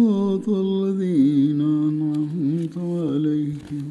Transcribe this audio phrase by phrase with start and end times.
[0.00, 3.86] صراط الذين أنعمت عليهم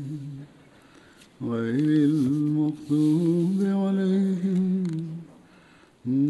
[1.41, 4.83] غير المغضوب عليهم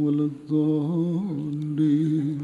[0.02, 2.40] ولا الضالين.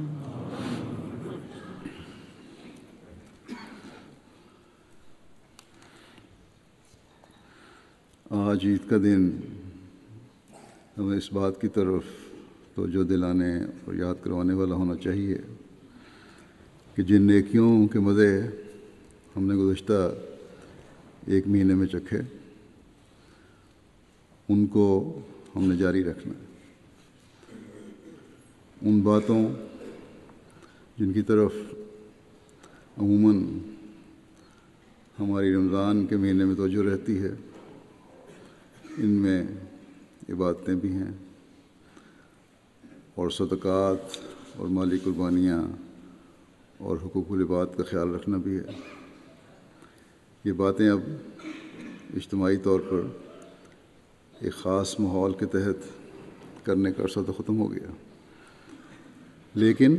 [8.30, 9.30] آج عید کا دن
[10.98, 12.04] ہمیں اس بات کی طرف
[12.76, 13.54] توجہ دلانے
[13.86, 15.38] اور یاد کروانے والا ہونا چاہیے۔
[16.96, 18.42] کہ جن نیکیوں کے مزے
[19.36, 20.16] ہم نے گزشتہ
[21.28, 22.22] ایک مہینے میں چکھے،
[24.50, 24.86] ان کو
[25.56, 26.46] ہم نے جاری رکھنا ہے۔
[28.82, 29.42] ان باتوں
[30.98, 31.54] جن کی طرف
[32.98, 33.44] عموماً
[35.20, 37.34] ہماری رمضان کے مہینے میں توجہ رہتی ہے،
[38.98, 39.44] ان میں
[40.30, 41.12] عبادتیں بھی ہیں
[43.16, 43.98] اور صدقات
[44.58, 45.62] اور مالی قربانیاں
[46.78, 48.64] اور حقوق العباد کا خیال رکھنا بھی ہے۔
[50.44, 51.00] یہ باتیں اب
[52.16, 53.02] اجتماعی طور پر
[54.40, 56.06] ایک خاص ماحول کے تحت
[56.66, 57.92] کرنے کا عرصہ تو ختم ہو گیا۔
[59.54, 59.96] لیکن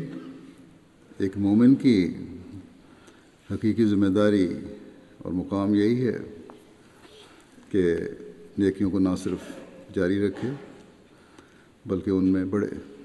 [1.18, 2.14] ایک مومن کی
[3.50, 4.58] حقیقی ذمہ داری
[5.18, 6.18] اور مقام یہی ہے
[7.70, 7.96] کہ
[8.58, 9.38] نیکیوں کو نہ صرف
[9.94, 10.50] جاری رکھے
[11.86, 13.02] بلکہ ان میں بڑھے۔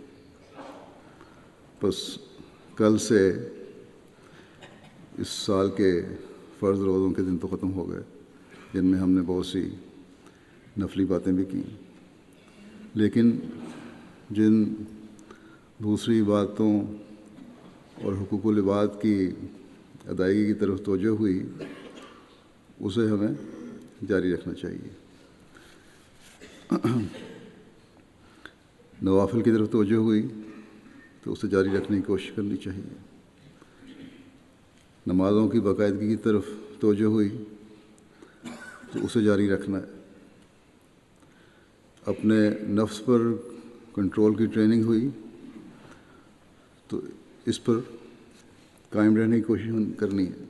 [1.83, 2.17] بس
[2.75, 3.47] کل سے
[5.21, 6.01] اس سال کے
[6.59, 7.99] فرض روزوں کے دن تو ختم ہو گئے،
[8.73, 9.69] جن میں ہم نے بہت سی
[10.79, 11.77] نفلی باتیں بھی کیں۔
[12.93, 13.39] لیکن
[14.29, 14.63] جن
[15.79, 16.81] دوسری باتوں
[18.03, 19.29] اور حقوق العباد کی
[20.07, 21.47] ادائیگی کی طرف توجہ ہوئی،
[22.79, 23.33] اسے ہمیں
[24.07, 24.89] جاری رکھنا چاہیے۔
[29.01, 30.27] نوافل کی طرف توجہ ہوئی
[31.23, 33.10] تو اسے جاری رکھنے کی کوشش کرنی چاہیے۔
[35.07, 36.45] نمازوں کی باقاعدگی کی طرف
[36.79, 37.43] توجہ ہوئی
[38.91, 39.83] تو اسے جاری رکھنا ہے۔
[42.05, 43.21] اپنے نفس پر
[43.93, 45.09] کنٹرول کی ٹریننگ ہوئی
[46.87, 47.01] تو
[47.45, 47.73] اس پر
[48.89, 50.45] قائم رہنے کی کوشش کرنی ہے۔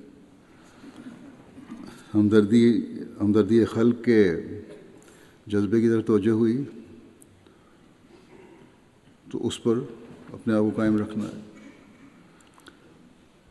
[2.14, 2.82] ہمدردی
[3.22, 4.32] ہمدردی خلق کے
[5.48, 6.64] جذبے کی طرف توجہ ہوئی
[9.32, 9.80] تو اس پر
[10.34, 11.51] اپنے آپ کو قائم رکھنا ہے۔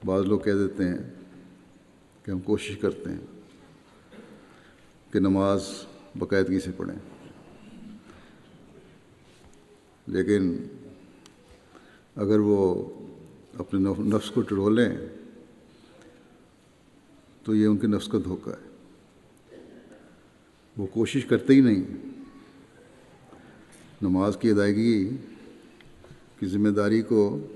[0.04, 0.98] بعض لوگ کہہ دیتے ہیں
[2.24, 3.20] کہ ہم کوشش کرتے ہیں
[5.12, 5.62] کہ نماز
[6.18, 6.98] باقاعدگی سے پڑھیں۔
[10.06, 10.66] لیکن
[12.16, 12.88] اگر وہ
[13.58, 14.96] اپنے نفس کو ٹرولیں
[17.44, 18.70] تو یہ ان کے نفس کا دھوکہ ہے۔
[20.76, 21.84] وہ کوشش کرتے ہی نہیں۔
[24.03, 25.16] نماز کی ادائیگی
[26.38, 27.46] کی ذمہ داری کو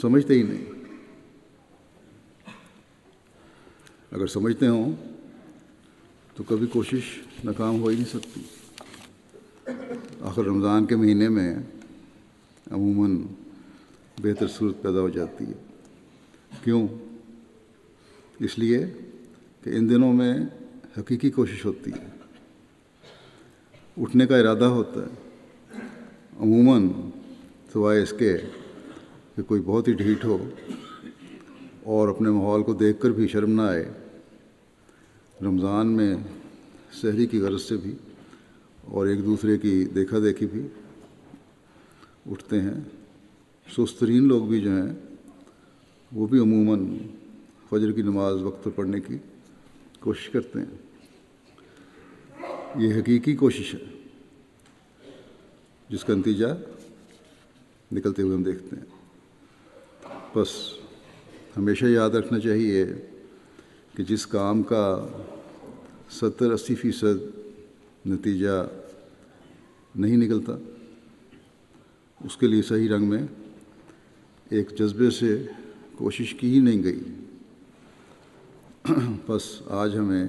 [0.00, 0.64] سمجھتے ہی نہیں۔
[4.12, 4.92] اگر سمجھتے ہوں
[6.34, 7.00] تو کبھی کوشش
[7.44, 8.40] ناکام ہو ہی نہیں سکتی۔
[10.20, 11.54] آخر رمضان کے مہینے میں
[12.70, 13.22] عموماً
[14.18, 15.52] بہتر صورت پیدا ہو جاتی ہے۔
[16.64, 16.88] کیوں؟
[18.40, 18.86] اس لیے
[19.64, 20.34] کہ ان دنوں میں
[20.98, 22.06] حقیقی کوشش ہوتی ہے۔
[23.96, 25.14] اٹھنے کا ارادہ ہوتا ہے۔
[26.36, 26.88] عموماً
[27.72, 28.36] سوائے اس کے
[29.36, 30.36] کہ کوئی بہت ہی ڈھیٹ ہو
[31.82, 33.84] اور اپنے ماحول کو دیکھ کر بھی شرم نہ آئے،
[35.42, 36.14] رمضان میں
[36.92, 37.94] سحری کی غرض سے بھی
[38.84, 40.66] اور ایک دوسرے کی دیکھا دیکھی بھی
[42.30, 42.80] اٹھتے ہیں۔
[43.66, 44.92] سسترین لوگ بھی جو ہیں،
[46.12, 46.86] وہ بھی عموماً
[47.70, 49.18] فجر کی نماز وقت پر پڑھنے کی
[50.00, 50.76] کوشش کرتے ہیں۔
[52.76, 53.84] یہ حقیقی کوشش ہے،
[55.88, 56.46] جس کا نتیجہ
[57.92, 58.95] نکلتے ہوئے ہم دیکھتے ہیں۔
[60.36, 60.48] بس
[61.56, 62.84] ہمیشہ یاد رکھنا چاہیے
[63.96, 65.06] کہ جس کام کا
[66.10, 67.22] ستر اسی فیصد
[68.06, 68.66] نتیجہ
[69.94, 70.52] نہیں نکلتا،
[72.24, 73.22] اس کے لیے صحیح رنگ میں
[74.50, 75.46] ایک جذبے سے
[75.94, 77.00] کوشش کی ہی نہیں گئی۔
[79.26, 80.26] بس آج ہمیں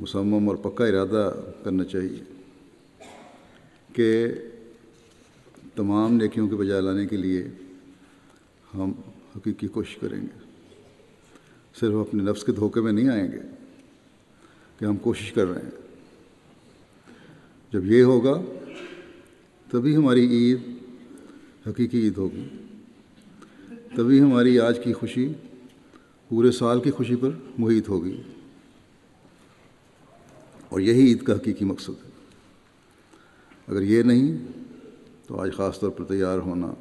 [0.00, 1.32] مصمم اور پکا ارادہ
[1.64, 2.22] کرنا چاہیے
[3.92, 4.26] کہ
[5.76, 7.48] تمام نیکیوں کے بجائے لانے کے لیے
[8.74, 8.92] ہم
[9.36, 10.38] حقیقی کوشش کریں گے۔
[11.80, 13.38] صرف اپنے نفس کے دھوکے میں نہیں آئیں گے
[14.78, 15.70] کہ ہم کوشش کر رہے ہیں۔
[17.72, 18.42] جب یہ ہوگا،
[19.70, 20.58] تبھی ہماری عید
[21.68, 22.48] حقیقی عید ہوگی۔
[23.96, 25.32] تبھی ہماری آج کی خوشی
[26.28, 28.22] پورے سال کی خوشی پر محیط ہوگی۔
[30.68, 32.10] اور یہی عید کا حقیقی مقصد ہے۔
[33.66, 34.38] اگر یہ نہیں،
[35.26, 36.74] تو آج خاص طور پر تیار ہونا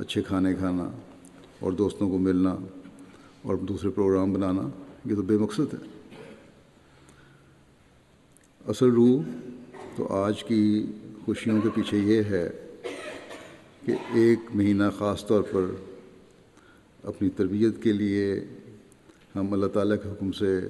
[0.00, 0.90] اچھے کھانے کھانا
[1.60, 2.56] اور دوستوں کو ملنا
[3.42, 4.62] اور دوسرے پروگرام بنانا،
[5.04, 5.78] یہ تو بے مقصد ہے۔
[8.68, 9.22] اصل روح
[9.96, 10.86] تو آج کی
[11.24, 12.50] خوشیوں کے پیچھے یہ ہے
[13.86, 15.64] کہ ایک مہینہ خاص طور پر
[17.04, 18.44] اپنی تربیت کے لیے
[19.36, 20.60] ہم اللہ تعالیٰ کے حکم سے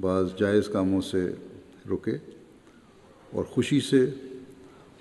[0.00, 1.34] بعض جائز کاموں سے
[1.90, 2.16] رکے
[3.32, 4.10] اور خوشی سے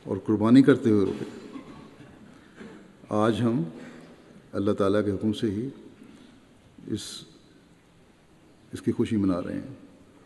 [0.04, 1.47] اور قربانی کرتے ہوئے رکے۔
[3.10, 3.64] آج ہم
[4.52, 5.70] اللہ تعالیٰ کے حکم سے ہی
[6.88, 7.02] اس
[8.74, 9.74] اس کی خوشی منا رہے ہیں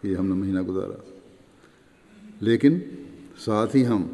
[0.01, 1.17] کہ یہ ہم نے مہینہ گزارا۔
[2.41, 2.79] لیکن
[3.39, 4.07] ساتھ ہی ہم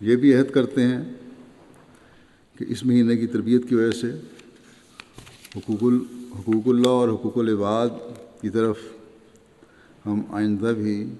[0.00, 1.04] یہ بھی عہد کرتے ہیں
[2.58, 4.10] کہ اس مہینے کی تربیت کی وجہ سے
[5.56, 5.98] حقوق ال،
[6.38, 7.88] حقوق اللہ اور حقوق العباد
[8.40, 8.78] کی طرف
[10.06, 11.10] ہم آئندہ بھی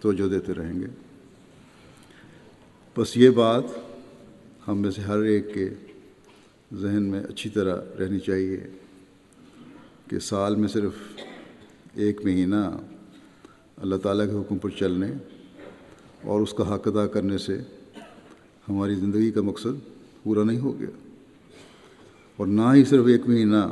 [0.00, 0.86] توجہ دیتے رہیں گے۔
[2.96, 3.64] بس یہ بات
[4.70, 5.68] ہم میں سے ہر ایک کے
[6.80, 8.56] ذہن میں اچھی طرح رہنی چاہیے
[10.08, 10.98] کہ سال میں صرف
[11.94, 12.56] ایک مہینہ
[13.76, 15.06] اللہ تعالیٰ کے حکم پر چلنے
[16.24, 17.58] اور اس کا حق ادا کرنے سے
[18.68, 19.80] ہماری زندگی کا مقصد
[20.22, 20.90] پورا نہیں ہو گیا
[22.38, 23.64] اور نہ ہی صرف ایک مہینہ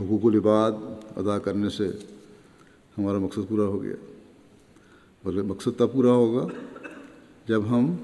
[0.00, 0.82] حقوق العباد
[1.16, 1.88] ادا کرنے سے
[2.98, 3.96] ہمارا مقصد پورا ہو گیا
[5.24, 6.46] بلکہ مقصد تب پورا ہوگا
[7.50, 7.96] جب ہم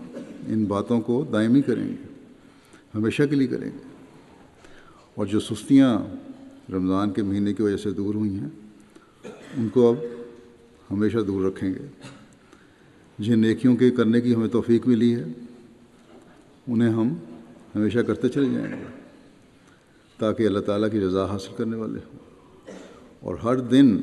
[0.47, 2.15] ان باتوں کو دائمی کریں گے،
[2.95, 4.05] ہمیشہ کے لیے کریں گے۔
[5.15, 5.99] اور جو سستیاں
[6.73, 8.49] رمضان کے مہینے کی وجہ سے دور ہوئی ہیں،
[9.57, 9.97] ان کو اب
[10.91, 11.87] ہمیشہ دور رکھیں گے۔
[13.19, 15.25] جن نیکیوں کے کرنے کی ہمیں توفیق ملی ہے،
[16.69, 17.09] انہیں ہم
[17.75, 18.85] ہمیشہ کرتے چلے جائیں گے،
[20.19, 22.19] تاکہ اللہ تعالیٰ کی رضا حاصل کرنے والے ہوں۔
[23.21, 23.99] اور ہر دن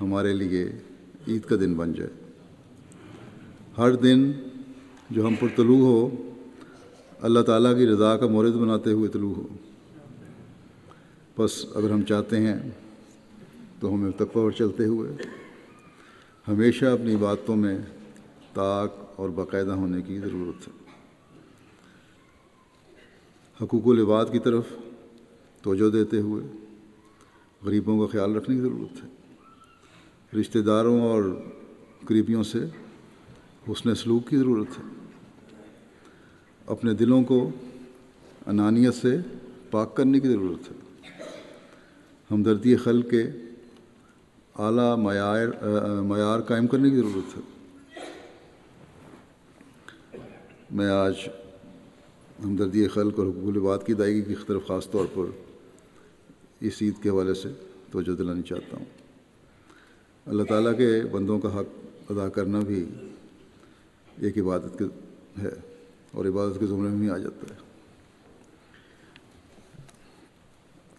[0.00, 0.70] ہمارے لیے
[1.28, 2.21] عید کا دن بن جائے۔
[3.78, 4.32] ہر دن
[5.10, 6.10] جو ہم پر طلوع ہو،
[7.20, 9.46] اللہ تعالیٰ کی رضا کا مورد بناتے ہوئے طلوع ہو۔
[11.38, 12.70] بس اگر ہم چاہتے ہیں
[13.80, 15.12] تو ہمیں تقوی پر چلتے ہوئے،
[16.48, 17.78] ہمیشہ اپنی باتوں میں
[18.54, 20.72] طاق اور باقاعدہ ہونے کی ضرورت ہے۔
[23.62, 24.64] حقوق و لباد کی طرف
[25.62, 26.46] توجہ دیتے ہوئے
[27.62, 29.08] غریبوں کا خیال رکھنے کی ضرورت ہے۔
[30.40, 31.22] رشتہ داروں اور
[32.06, 32.58] قریبیوں سے
[33.68, 34.82] حسن سلوک کی ضرورت ہے۔
[36.66, 37.50] اپنے دلوں کو
[38.46, 39.16] انانیت سے
[39.70, 40.76] پاک کرنے کی ضرورت ہے۔
[42.30, 43.22] ہمدردی خل کے
[44.58, 45.48] اعلیٰ معیار
[46.02, 47.42] معیار قائم کرنے کی ضرورت ہے۔
[50.70, 51.14] میں آج
[52.44, 55.24] ہمدردی خلق اور حقوق الباد کی ادائیگی کی طرف خاص طور پر
[56.60, 57.48] اس عید کے حوالے سے
[57.90, 58.84] توجہ دلانی چاہتا ہوں۔
[60.26, 61.66] اللہ تعالیٰ کے بندوں کا حق
[62.10, 62.86] ادا کرنا بھی
[64.22, 64.84] ایک عبادت کے
[65.42, 65.50] ہے
[66.12, 67.60] اور عبادت کے زمرے میں ہی آ جاتا ہے۔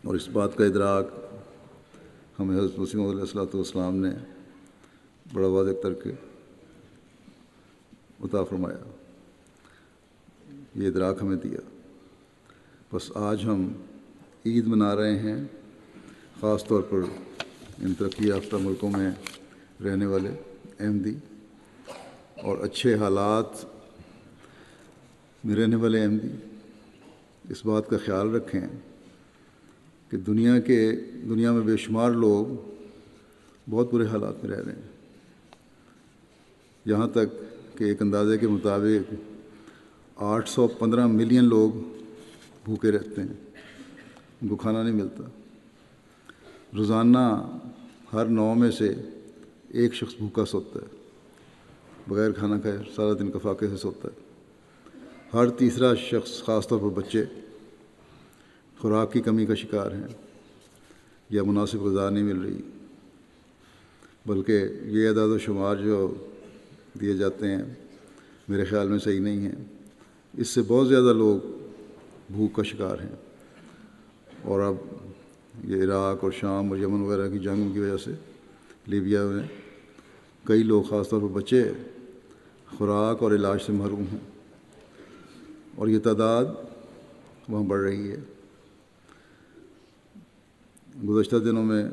[0.05, 1.07] اور اس بات کا ادراک
[2.39, 4.09] ہمیں حضرت وسیم علیہ السلاۃ والسلام نے
[5.33, 6.11] بڑا واضح کر کے
[8.23, 8.77] عطا فرمایا۔
[10.75, 11.59] یہ ادراک ہمیں دیا۔
[12.93, 13.71] بس آج ہم
[14.45, 15.43] عید منا رہے ہیں،
[16.39, 16.99] خاص طور پر
[17.81, 19.11] ان ترقی یافتہ ملکوں میں
[19.83, 20.29] رہنے والے
[20.79, 21.15] احمدی
[22.43, 23.45] اور اچھے حالات
[25.43, 26.27] میں رہنے والے احمدی
[27.49, 28.61] اس بات کا خیال رکھیں
[30.09, 30.91] کہ دنیا کے،
[31.29, 32.71] دنیا میں بے شمار لوگ
[33.69, 34.89] بہت برے حالات میں رہ رہے ہیں۔
[36.85, 37.25] یہاں تک
[37.77, 39.13] کہ ایک اندازے کے مطابق
[40.15, 41.71] آٹھ سو پندرہ ملین لوگ
[42.65, 43.33] بھوکے رہتے ہیں،
[44.41, 45.23] ان کو کھانا نہیں ملتا۔
[46.75, 47.57] روزانہ
[48.13, 48.93] ہر نو میں سے
[49.69, 51.02] ایک شخص بھوکا سوتا ہے۔
[52.07, 54.23] بغیر کھانا کھائے، سارا دن کفاقے سے سوتا ہے۔
[55.33, 57.23] ہر تیسرا شخص خاص طور پر بچے،
[58.79, 60.07] خوراک کی کمی کا شکار ہیں
[61.29, 62.61] یا مناسب غذا نہیں مل رہی۔
[64.25, 66.13] بلکہ یہ اعداد و شمار جو
[67.01, 67.63] دیے جاتے ہیں،
[68.47, 69.65] میرے خیال میں صحیح نہیں ہیں۔
[70.37, 71.47] اس سے بہت زیادہ لوگ
[72.31, 73.15] بھوک کا شکار ہیں۔
[74.41, 74.75] اور اب
[75.63, 78.11] یہ عراق اور شام اور یمن وغیرہ کی جنگوں کی وجہ سے
[78.87, 79.43] لیبیا میں
[80.43, 81.71] کئی لوگ خاص طور پر بچے
[82.77, 84.19] خوراک اور علاج سے محروم ہیں
[85.75, 86.45] اور یہ تعداد
[87.49, 88.17] وہاں بڑھ رہی ہے۔
[91.07, 91.83] گزشتہ دنوں میں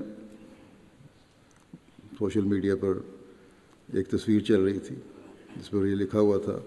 [2.18, 2.98] سوشل میڈیا پر
[3.92, 4.96] ایک تصویر چل رہی تھی،
[5.56, 6.58] جس پر یہ لکھا ہوا تھا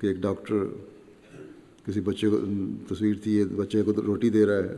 [0.00, 0.64] کہ ایک ڈاکٹر
[1.86, 2.38] کسی بچے کو،
[2.88, 4.76] تصویر تھی، یہ بچے کو روٹی دے رہا ہے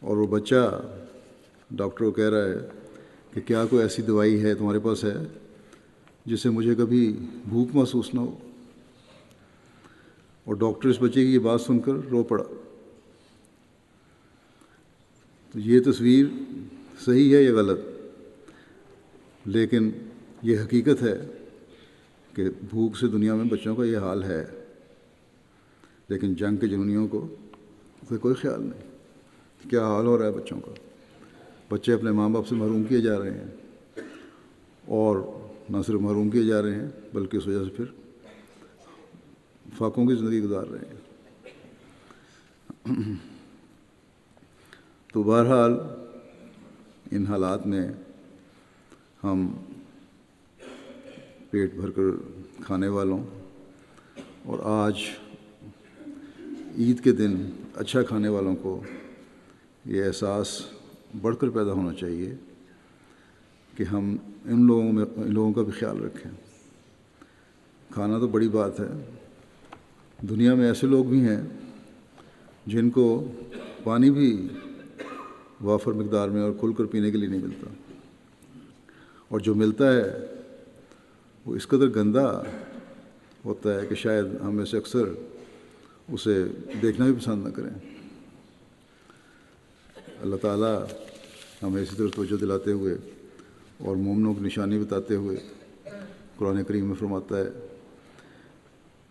[0.00, 0.80] اور وہ بچہ
[1.70, 2.68] ڈاکٹر کو کہہ رہا ہے
[3.34, 5.14] کہ کیا کوئی ایسی دوائی ہے تمہارے پاس ہے؟
[6.26, 7.16] جس سے مجھے کبھی
[7.48, 8.38] بھوک محسوس نہ ہو۔
[10.44, 12.44] اور ڈاکٹر اس بچے کی یہ بات سن کر رو پڑا۔
[15.52, 16.26] تو یہ تصویر
[17.04, 17.80] صحیح ہے یا غلط؟
[19.44, 19.90] لیکن
[20.42, 21.26] یہ حقیقت ہے
[22.34, 24.46] کہ بھوک سے دنیا میں بچوں کا یہ حال ہے۔
[26.08, 27.28] لیکن جنگ کے جنونیوں کو
[28.02, 28.90] اسے کوئی خیال نہیں۔
[29.70, 30.72] کیا حال ہو رہا ہے بچوں کا؟
[31.68, 33.44] بچے اپنے ماں باپ سے محروم کیے جا رہے ہیں۔
[34.86, 35.39] اور
[35.70, 37.84] نہ صرف محروم کیے جا رہے ہیں، بلکہ اس وجہ سے پھر
[39.78, 40.98] فاقوں کی زندگی گزار رہے ہیں۔
[45.12, 45.72] تو بہرحال
[47.10, 47.88] ان حالات میں
[49.24, 49.48] ہم
[51.50, 52.02] پیٹ بھر کر
[52.64, 53.22] کھانے والوں
[54.44, 54.94] اور آج
[56.78, 58.82] عید کے دن اچھا کھانے والوں کو
[59.84, 60.60] یہ احساس
[61.20, 62.34] بڑھ کر پیدا ہونا چاہیے۔
[63.80, 66.32] کہ ہم ان لوگوں میں، ان لوگوں کا بھی خیال رکھیں۔
[67.90, 69.16] کھانا تو بڑی بات ہے۔
[70.28, 71.42] دنیا میں ایسے لوگ بھی ہیں
[72.66, 73.30] جن کو
[73.84, 74.48] پانی بھی
[75.60, 77.66] وافر مقدار میں اور کھل کر پینے کے لیے نہیں ملتا۔
[79.28, 80.26] اور جو ملتا ہے،
[81.46, 82.42] وہ اس قدر گندا
[83.44, 85.04] ہوتا ہے کہ شاید ہم میں سے اکثر
[86.12, 86.44] اسے
[86.82, 87.90] دیکھنا بھی پسند نہ کریں۔
[90.22, 90.84] اللہ تعالیٰ
[91.62, 92.98] ہمیں اسی طرح توجہ دلاتے ہوئے
[93.80, 95.36] اور مومنوں کی نشانی بتاتے ہوئے
[96.36, 97.48] قرآن کریم میں فرماتا ہے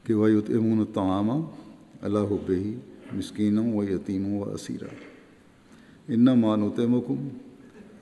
[0.05, 1.29] کہ وہ امون الطعام
[2.01, 2.73] اللہ ہی
[3.13, 4.93] مسکینوں و یتیموں و اسیرہ
[6.07, 7.27] ان مانوت مکم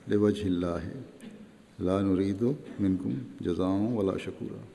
[0.08, 1.00] لوج اللہ ہے
[1.78, 4.66] لا نرید و منکم جزاؤں ولا شکورہ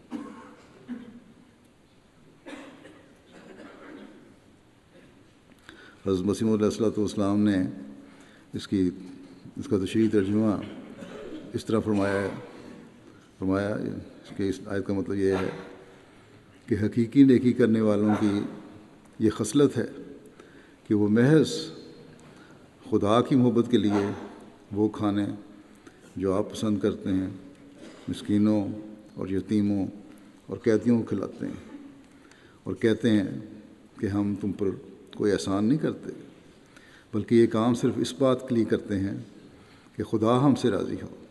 [6.06, 7.58] حضرت مسیم علیہ السلۃ والسلام نے
[8.54, 8.90] اس کی
[9.58, 10.56] اس کا تشریح ترجمہ
[11.54, 12.30] اس طرح فرمایا ہے،
[13.40, 13.78] فرمایا
[14.38, 15.50] کہ اس آیت کا مطلب یہ ہے
[16.66, 18.42] کہ حقیقی نیکی کرنے والوں کی
[19.20, 19.86] یہ خصلت ہے
[20.88, 21.52] کہ وہ محض
[22.90, 24.12] خدا کی محبت کے لیے
[24.72, 25.26] وہ کھانے
[26.16, 27.30] جو آپ پسند کرتے ہیں،
[28.08, 28.68] مسکینوں
[29.14, 29.88] اور یتیموں
[30.48, 31.78] اور قیدیوں کو کھلاتے ہیں۔
[32.64, 33.40] اور کہتے ہیں
[34.00, 34.68] کہ ہم تم پر
[35.16, 36.10] کوئی احسان نہیں کرتے،
[37.14, 39.18] بلکہ یہ کام صرف اس بات کے لیے کرتے ہیں
[39.98, 41.23] کہ خدا ہم سے راضی ہو۔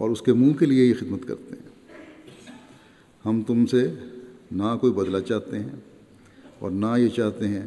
[0.00, 1.70] اور اس کے منہ کے لیے یہ خدمت کرتے ہیں۔
[3.24, 3.94] ہم تم سے
[4.50, 5.68] نہ کوئی بدلہ چاہتے ہیں
[6.58, 7.66] اور نہ یہ چاہتے ہیں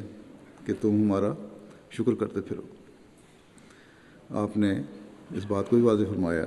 [0.66, 1.34] کہ تم ہمارا
[1.92, 2.62] شکر کرتے پھرو۔
[4.30, 4.82] آپ نے
[5.36, 6.46] اس بات کو بھی واضح فرمایا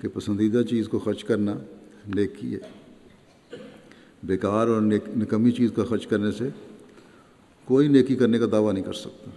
[0.00, 1.58] کہ پسندیدہ چیز کو خرچ کرنا
[2.14, 2.60] نیکی ہے۔
[4.22, 4.80] بیکار اور
[5.16, 6.48] نکمی چیز کا خرچ کرنے سے
[7.64, 9.30] کوئی نیکی کرنے کا دعویٰ نہیں کر سکتا۔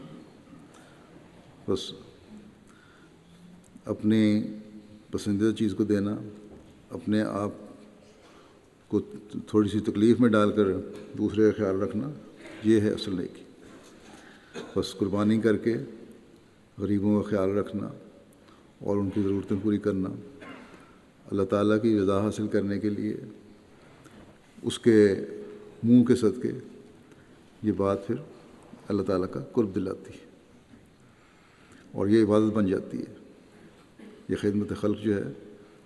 [1.68, 1.94] بس
[3.86, 4.44] اپنی
[5.12, 6.18] پسندیدہ چیز کو دینا،
[6.90, 7.50] اپنے آپ
[8.88, 9.00] کو
[9.48, 10.68] تھوڑی سی تکلیف میں ڈال کر
[11.18, 12.10] دوسرے کا خیال رکھنا،
[12.64, 13.44] یہ ہے اصل نیکی۔
[14.76, 15.78] بس قربانی کر کے
[16.78, 17.90] غریبوں کا خیال رکھنا
[18.80, 20.10] اور ان کی ضرورتیں پوری کرنا۔
[21.32, 23.18] اللہ تعالیٰ کی رضا حاصل کرنے کے لیے،
[24.64, 25.16] اس کے
[25.84, 26.52] منہ کے صدقے،
[27.64, 28.16] یہ بات پھر
[28.88, 30.26] اللہ تعالیٰ کا قرب دلاتی ہے
[31.92, 33.19] اور یہ عبادت بن جاتی ہے۔
[34.30, 35.32] یہ خدمت خلق جو ہے،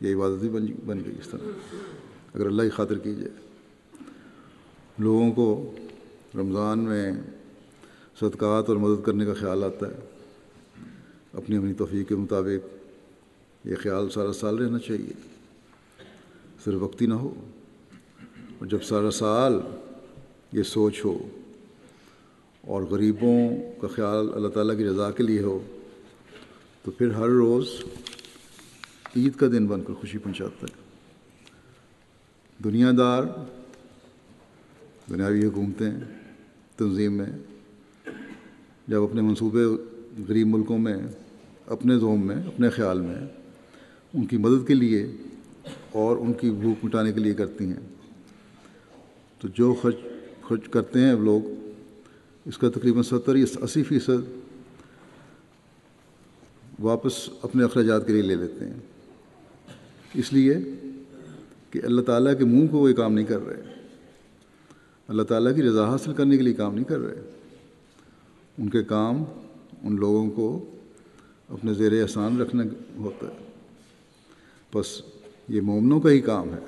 [0.02, 1.76] یہ عبادت بھی بن بن گئی اس طرح۔
[2.34, 3.30] اگر اللہ کی خاطر کی جائے۔
[5.00, 5.76] لوگوں کو
[6.36, 7.12] رمضان میں
[8.20, 10.00] صدقات اور مدد کرنے کا خیال آتا ہے۔
[11.34, 12.78] اپنی اپنی توفیق کے مطابق
[13.68, 15.28] یہ خیال سارا سال رہنا چاہیے۔
[16.64, 17.34] صرف وقتی نہ ہو۔
[18.60, 19.54] اور جب سارا سال
[20.52, 21.28] یہ سوچ ہو
[22.62, 23.50] اور غریبوں
[23.82, 25.60] کا خیال اللہ تعالیٰ کی رضا کے لیے ہو،
[26.84, 27.68] تو پھر ہر روز
[29.16, 30.84] عید کا دن بن کر خوشی پہنچاتا ہے۔
[32.64, 33.24] دنیا دار
[35.10, 35.92] دنیاوی حکومتیں
[36.78, 37.30] تنظیم میں،
[38.88, 39.66] جب اپنے منصوبے
[40.28, 40.98] غریب ملکوں میں،
[41.66, 43.16] اپنے زوم میں، اپنے خیال میں
[44.14, 45.12] ان کی مدد کے لیے
[45.92, 47.88] اور ان کی بھوک مٹانے کے لیے کرتی ہیں۔
[49.40, 49.96] تو جو خرچ
[50.42, 51.42] خرچ کرتے ہیں لوگ،
[52.46, 54.40] اس کا تقریباً ستر یا اسی فیصد
[56.80, 58.93] واپس اپنے اخراجات کے لیے لے لیتے ہیں۔
[60.14, 60.54] اس لیے
[61.72, 63.62] کہ اللہ تعالیٰ کے منہ کو وہ کام نہیں کر رہے۔
[65.08, 67.22] اللہ تعالیٰ کی رضا حاصل کرنے کے لیے کام نہیں کر رہے۔
[68.58, 69.24] ان کے کام،
[69.84, 70.66] ان لوگوں کو
[71.50, 72.64] اپنے زیر احسان رکھنا
[72.98, 73.52] ہوتا ہے
[74.74, 75.02] بس
[75.50, 76.60] یہ مومنوں کا ہی کام ہے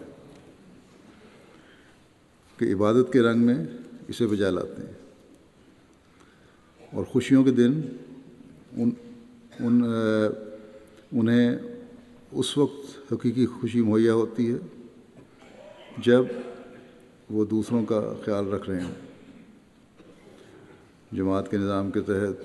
[2.58, 3.66] کہ عبادت کے رنگ میں
[4.08, 4.94] اسے بجا لاتے ہیں۔
[6.94, 7.82] اور خوشیوں کے دن
[8.72, 8.90] ان
[9.60, 9.82] ان،
[11.12, 11.58] انہیں
[12.36, 14.58] اس وقت حقیقی خوشی مہیا ہوتی ہے
[15.98, 16.26] جب
[17.30, 18.94] وہ دوسروں کا خیال رکھ رہے ہیں
[21.12, 22.44] جماعت کے نظام کے تحت،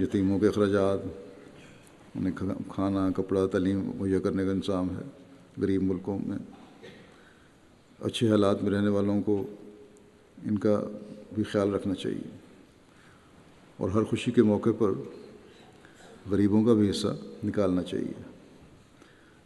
[0.00, 0.98] یتیموں کے اخراجات،
[2.14, 2.32] انہیں
[2.68, 5.02] کھانا، کپڑا، تعلیم مہیا کرنے کا انتظام ہے
[5.62, 6.38] غریب ملکوں میں۔
[8.00, 9.46] اچھے حالات میں رہنے والوں کو
[10.44, 10.84] ان کا
[11.34, 12.36] بھی خیال رکھنا چاہیے
[13.76, 14.90] اور ہر خوشی کے موقع پر
[16.30, 17.08] غریبوں کا بھی حصہ
[17.44, 18.22] نکالنا چاہیے۔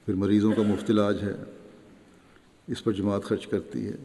[0.06, 1.34] پھر مریضوں کا مفت علاج ہے،
[2.66, 3.96] اس پر جماعت خرچ کرتی ہے۔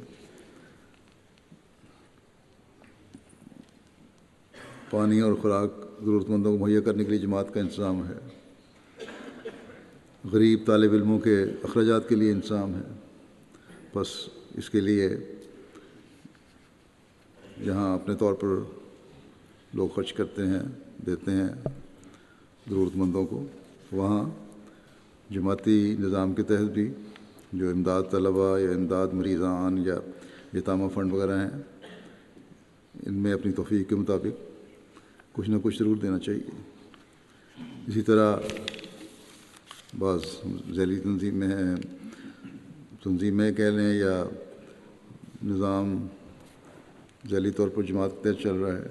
[4.89, 8.13] پانی اور خوراک ضرورت مندوں کو مہیا کرنے کے لیے جماعت کا انتظام ہے۔
[10.23, 12.82] غریب طالب علموں کے اخراجات کے لیے انتظام ہے۔
[13.95, 14.08] بس
[14.58, 15.10] اس کے لیے
[17.65, 18.47] جہاں اپنے طور پر
[19.73, 20.63] لوگ خرچ کرتے ہیں،
[21.06, 21.67] دیتے ہیں۔
[22.69, 23.43] ضرورت مندوں کو۔
[23.91, 24.23] وہاں
[25.34, 26.89] جماعتی نظام کے تحت بھی
[27.53, 29.99] جو امداد طلباء یا امداد مریضان یا
[30.58, 31.62] یتامہ فنڈ وغیرہ ہیں،
[33.06, 34.36] ان میں اپنی توفیق کے مطابق
[35.32, 36.49] کچھ نہ کچھ ضرور دینا چاہیے۔
[37.88, 38.36] اسی طرح
[39.99, 40.19] بعض
[40.75, 41.75] ذیلی تنظیمیں ہیں
[43.03, 44.23] تنظیمیں کہہ لیں یا
[45.43, 46.08] نظام
[47.30, 48.88] ذیلی طور پر جماعت تحت چل رہا ہے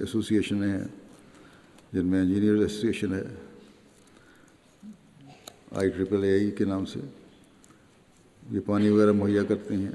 [0.00, 0.88] ایسوسیشنیں ہیں۔
[1.92, 3.22] جن میں انجینئر ایسوسیشن ہے
[5.70, 7.00] آئی ٹریپل اے ای کے نام سے،
[8.52, 9.90] یہ پانی وغیرہ مہیا کرتے ہیں۔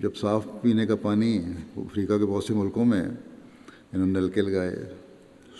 [0.00, 1.36] جب صاف پینے کا پانی
[1.76, 4.76] افریقہ کے بہت سے ملکوں میں انہوں نے نلکے لگائے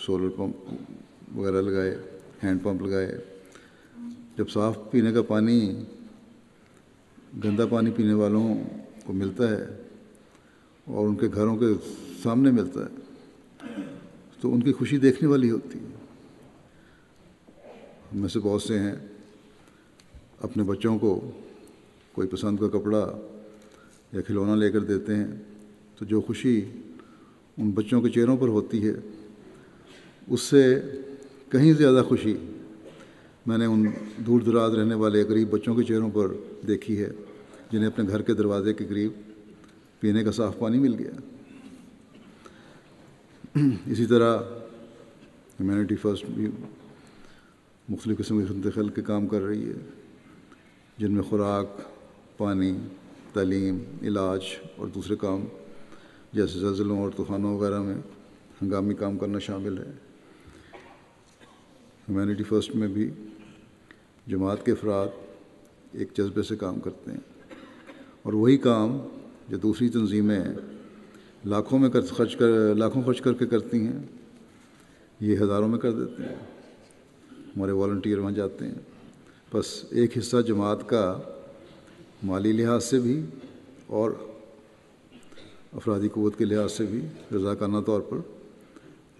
[0.05, 1.95] سولر پمپ وغیرہ لگائے
[2.43, 3.17] ہینڈ پمپ لگائے،
[4.37, 5.59] جب صاف پینے کا پانی،
[7.43, 8.55] گندا پانی پینے والوں
[9.05, 9.63] کو ملتا ہے
[10.87, 11.73] اور ان کے گھروں کے
[12.23, 13.01] سامنے ملتا ہے
[14.43, 15.85] تو ان کی خوشی دیکھنے والی ہوتی ہے۔
[18.13, 18.95] ہم میں سے بہت سے ہیں۔
[20.41, 21.31] اپنے بچوں کو
[22.11, 23.19] کوئی پسند کا کپڑا
[24.13, 25.27] یا کھلونا لے کر دیتے ہیں
[25.97, 26.61] تو جو خوشی
[27.57, 28.93] ان بچوں کے چہروں پر ہوتی ہے،
[30.27, 30.81] اس سے
[31.49, 32.37] کہیں زیادہ خوشی
[33.45, 33.85] میں نے ان
[34.17, 36.27] دور دراز رہنے والے غریب بچوں کے چہروں پر
[36.67, 37.09] دیکھی ہے،
[37.71, 39.11] جنہیں اپنے گھر کے دروازے کے قریب
[39.99, 41.32] پینے کا صاف پانی مل گیا۔
[43.87, 44.37] اسی طرح
[45.59, 46.47] ہیومینٹی فرسٹ بھی
[47.89, 49.73] مختلف قسم کے انتقال کے کام کر رہی ہے،
[50.97, 51.67] جن میں خوراک،
[52.37, 52.77] پانی،
[53.33, 54.39] تعلیم، علاج
[54.75, 55.45] اور دوسرے کام
[56.33, 57.95] جیسے زلزلوں اور طوفانوں وغیرہ میں
[58.61, 59.91] ہنگامی کام کرنا شامل ہے۔
[62.09, 63.09] ہیومینٹی فرسٹ میں بھی
[64.27, 65.07] جماعت کے افراد
[65.91, 67.19] ایک جذبے سے کام کرتے ہیں
[68.21, 68.99] اور وہی کام
[69.49, 70.43] جو دوسری تنظیمیں
[71.45, 73.99] لاکھوں میں خرچ کر لاکھوں خرچ کر کے کرتی ہیں،
[75.19, 76.35] یہ ہزاروں میں کر دیتے ہیں۔
[77.31, 78.73] ہمارے والنٹیئر وہاں جاتے ہیں۔
[79.53, 81.19] بس ایک حصہ جماعت کا
[82.23, 83.21] مالی لحاظ سے بھی
[83.87, 84.11] اور
[85.73, 87.01] افرادی قوت کے لحاظ سے بھی
[87.35, 88.17] رضاکانہ طور پر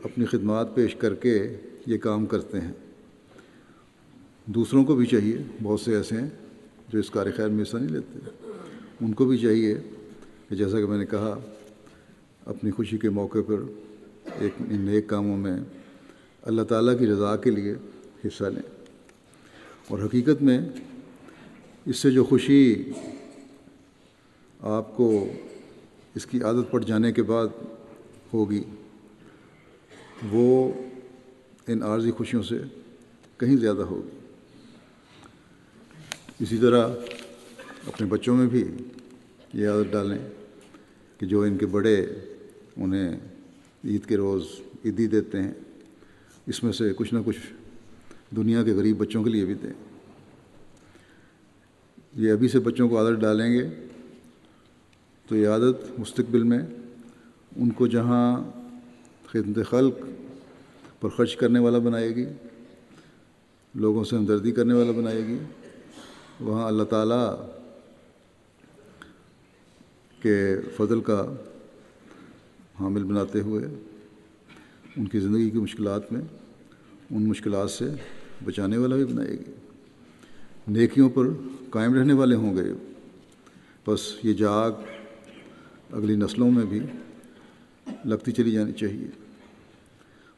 [0.04, 1.56] اپنی خدمات پیش کر کے
[1.86, 2.72] یہ کام کرتے ہیں۔
[4.46, 6.30] دوسروں کو بھی چاہیے، بہت سے ایسے ہیں
[6.90, 8.20] جو اس کار خیر میں حصہ نہیں لیتے۔
[9.02, 9.76] ان کو بھی چاہیے
[10.50, 11.40] کہ جیسا کہ میں نے کہا
[12.46, 13.56] اپنی خوشی کے موقع پر
[14.40, 15.58] ایک ان نیک کاموں میں
[16.42, 17.76] اللہ تعالیٰ کی رضا کے لیے
[18.26, 18.62] حصہ لیں۔
[19.88, 20.60] اور حقیقت میں
[21.86, 22.92] اس سے جو خوشی
[24.60, 25.28] آپ کو
[26.16, 27.48] اس کی عادت پڑ جانے کے بعد
[28.34, 28.64] ہوگی،
[30.32, 30.74] وہ
[31.68, 32.58] ان عارضی خوشیوں سے
[33.38, 34.18] کہیں زیادہ ہوگی۔
[36.40, 36.88] اسی طرح
[37.88, 38.64] اپنے بچوں میں بھی
[39.54, 40.30] یہ عادت ڈالیں
[41.18, 42.08] کہ جو ان کے بڑے
[42.78, 43.20] انہیں
[43.86, 44.46] عید کے روز
[44.86, 45.54] عیدی دیتے ہیں۔
[46.48, 47.40] اس میں سے کچھ نہ کچھ
[48.36, 49.74] دنیا کے غریب بچوں کے لیے بھی دیں۔
[52.14, 53.70] یہ ابھی سے بچوں کو عادت ڈالیں گے۔
[55.28, 56.60] تو یہ عادت مستقبل میں
[57.56, 58.44] ان کو جہاں
[59.26, 59.96] خدمت خلق
[61.02, 62.26] پر خرچ کرنے والا بنائے گی،
[63.76, 65.38] لوگوں سے ہمدردی کرنے والا بنائے گی،
[66.40, 67.50] وہاں اللہ تعالیٰ
[70.22, 71.36] کے فضل کا
[72.80, 73.66] حامل بناتے ہوئے
[74.98, 76.22] ان کی زندگی کی مشکلات میں
[77.12, 77.86] ان مشکلات سے
[78.46, 79.52] بچانے والا بھی بنائے گی۔
[80.68, 81.24] نیکیوں پر
[81.70, 82.74] قائم رہنے والے ہوں گے۔
[83.88, 84.72] بس یہ جاگ
[85.92, 86.80] اگلی نسلوں میں بھی
[88.06, 89.08] لگتی چلی جانی چاہیے۔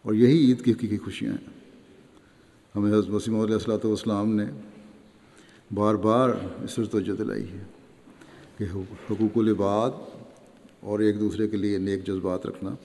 [0.01, 1.59] اور یہی عید کی حقیقی خوشیاں ہیں۔
[2.75, 4.45] ہمیں حضرت وسیم علیہ السلاۃ والسلام نے
[5.73, 6.29] بار بار
[6.63, 7.63] اس پر توجہ دلائی ہے
[8.57, 8.63] کہ
[9.11, 9.91] حقوق العباد
[10.85, 12.75] اور ایک دوسرے کے لیے نیک جذبات رکھنا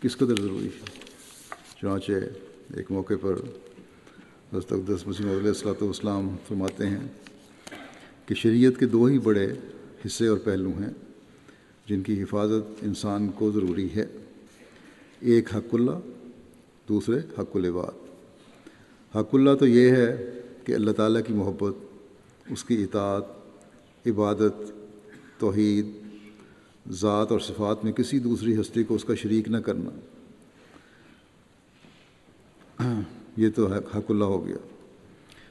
[0.00, 0.84] کس قدر ضروری ہے؟
[1.80, 2.12] چنانچہ
[2.76, 3.34] ایک موقع پر
[4.52, 7.06] حضرت اقدس مسیم علیہ السلاۃ والسلام فرماتے ہیں
[8.26, 9.52] کہ شریعت کے دو ہی بڑے
[10.06, 10.90] حصے اور پہلو ہیں
[11.86, 14.06] جن کی حفاظت انسان کو ضروری ہے،
[15.20, 15.98] ایک حق اللہ،
[16.88, 18.08] دوسرے حق العباد۔
[19.16, 21.74] حق اللہ تو یہ ہے کہ اللہ تعالیٰ کی محبت،
[22.50, 23.24] اس کی اطاعت،
[24.06, 24.72] عبادت،
[25.38, 26.03] توحید
[26.90, 29.90] ذات اور صفات میں کسی دوسری ہستی کو اس کا شریک نہ کرنا۔
[33.36, 34.56] یہ تو حق اللہ ہو گیا۔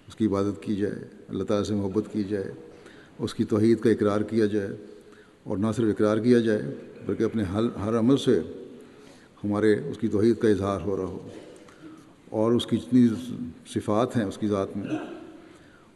[0.08, 0.96] اس کی عبادت کی جائے،
[1.28, 2.52] اللہ تعالیٰ سے محبت کی جائے،
[3.20, 4.70] اس کی توحید کا اقرار کیا جائے
[5.44, 6.62] اور نہ صرف اقرار کیا جائے،
[7.06, 8.40] بلکہ اپنے ہر ہر عمل سے
[9.44, 11.30] ہمارے اس کی توحید کا اظہار ہو رہا ہو۔
[12.30, 13.08] اور اس کی جتنی
[13.68, 14.88] صفات ہیں اس کی ذات میں،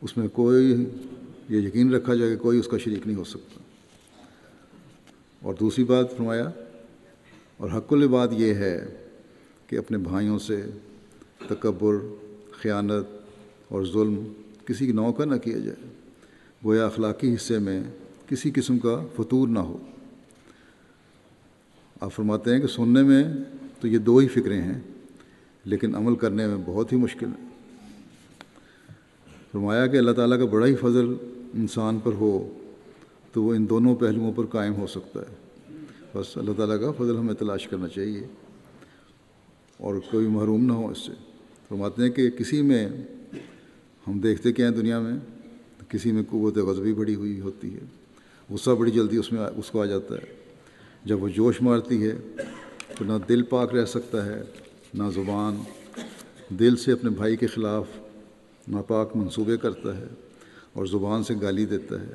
[0.02, 0.86] اس میں کوئی
[1.50, 3.60] یہ یقین رکھا جائے کہ کوئی اس کا شریک نہیں ہو سکتا۔
[5.42, 6.50] اور دوسری بات فرمایا،
[7.60, 8.78] اور حق البات یہ ہے
[9.68, 10.62] کہ اپنے بھائیوں سے
[11.48, 11.96] تکبر،
[12.52, 13.06] خیانت
[13.70, 14.16] اور ظلم
[14.66, 15.90] کسی کی نو کا نہ کیا جائے۔
[16.62, 17.82] گویا اخلاقی حصے میں
[18.28, 19.78] کسی قسم کا فطور نہ ہو۔
[22.02, 23.24] آپ فرماتے ہیں کہ سننے میں
[23.82, 24.80] تو یہ دو ہی فکریں ہیں،
[25.66, 27.46] لیکن عمل کرنے میں بہت ہی مشکل ہے
[29.52, 31.14] فرمایا کہ اللہ تعالیٰ کا بڑا ہی فضل
[31.54, 32.32] انسان پر ہو
[33.38, 35.36] تو وہ ان دونوں پہلوؤں پر قائم ہو سکتا ہے۔
[36.14, 38.22] بس اللہ تعالیٰ کا فضل ہمیں تلاش کرنا چاہیے
[39.78, 41.12] اور کوئی محروم نہ ہو اس سے۔
[41.70, 42.90] فرماتے ہیں کہ کسی میں
[44.08, 45.14] ہم دیکھتے کیا ہیں دنیا میں
[45.90, 47.80] کسی میں قوت غضبی بڑی ہوئی ہوتی ہے۔
[48.50, 50.36] غصہ بڑی جلدی اس میں اس کو آ جاتا ہے۔
[51.06, 52.16] جب وہ جوش مارتی ہے،
[52.98, 54.44] تو نہ دل پاک رہ سکتا ہے،
[54.94, 55.58] نہ زبان۔
[56.50, 57.86] دل سے اپنے بھائی کے خلاف
[58.68, 60.06] ناپاک منصوبے کرتا ہے
[60.74, 62.14] اور زبان سے گالی دیتا ہے۔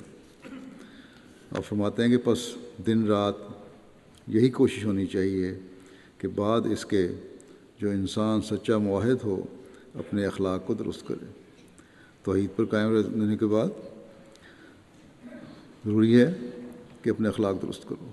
[1.52, 2.38] اور فرماتے ہیں کہ پس
[2.86, 3.34] دن رات
[4.26, 5.58] یہی کوشش ہونی چاہیے
[6.18, 7.08] کہ بعد اس کے
[7.78, 9.46] جو انسان سچا معاہد ہو،
[9.94, 11.26] اپنے اخلاق کو درست کرے۔
[12.22, 13.66] توحید پر قائم رہنے کے بعد
[15.84, 16.34] ضروری ہے
[17.02, 18.08] کہ اپنے اخلاق درست کرو۔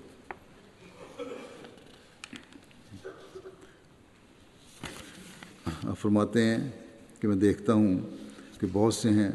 [6.00, 6.72] فرماتے ہیں
[7.20, 8.00] کہ میں دیکھتا ہوں
[8.60, 9.32] کہ بہت سے ہیں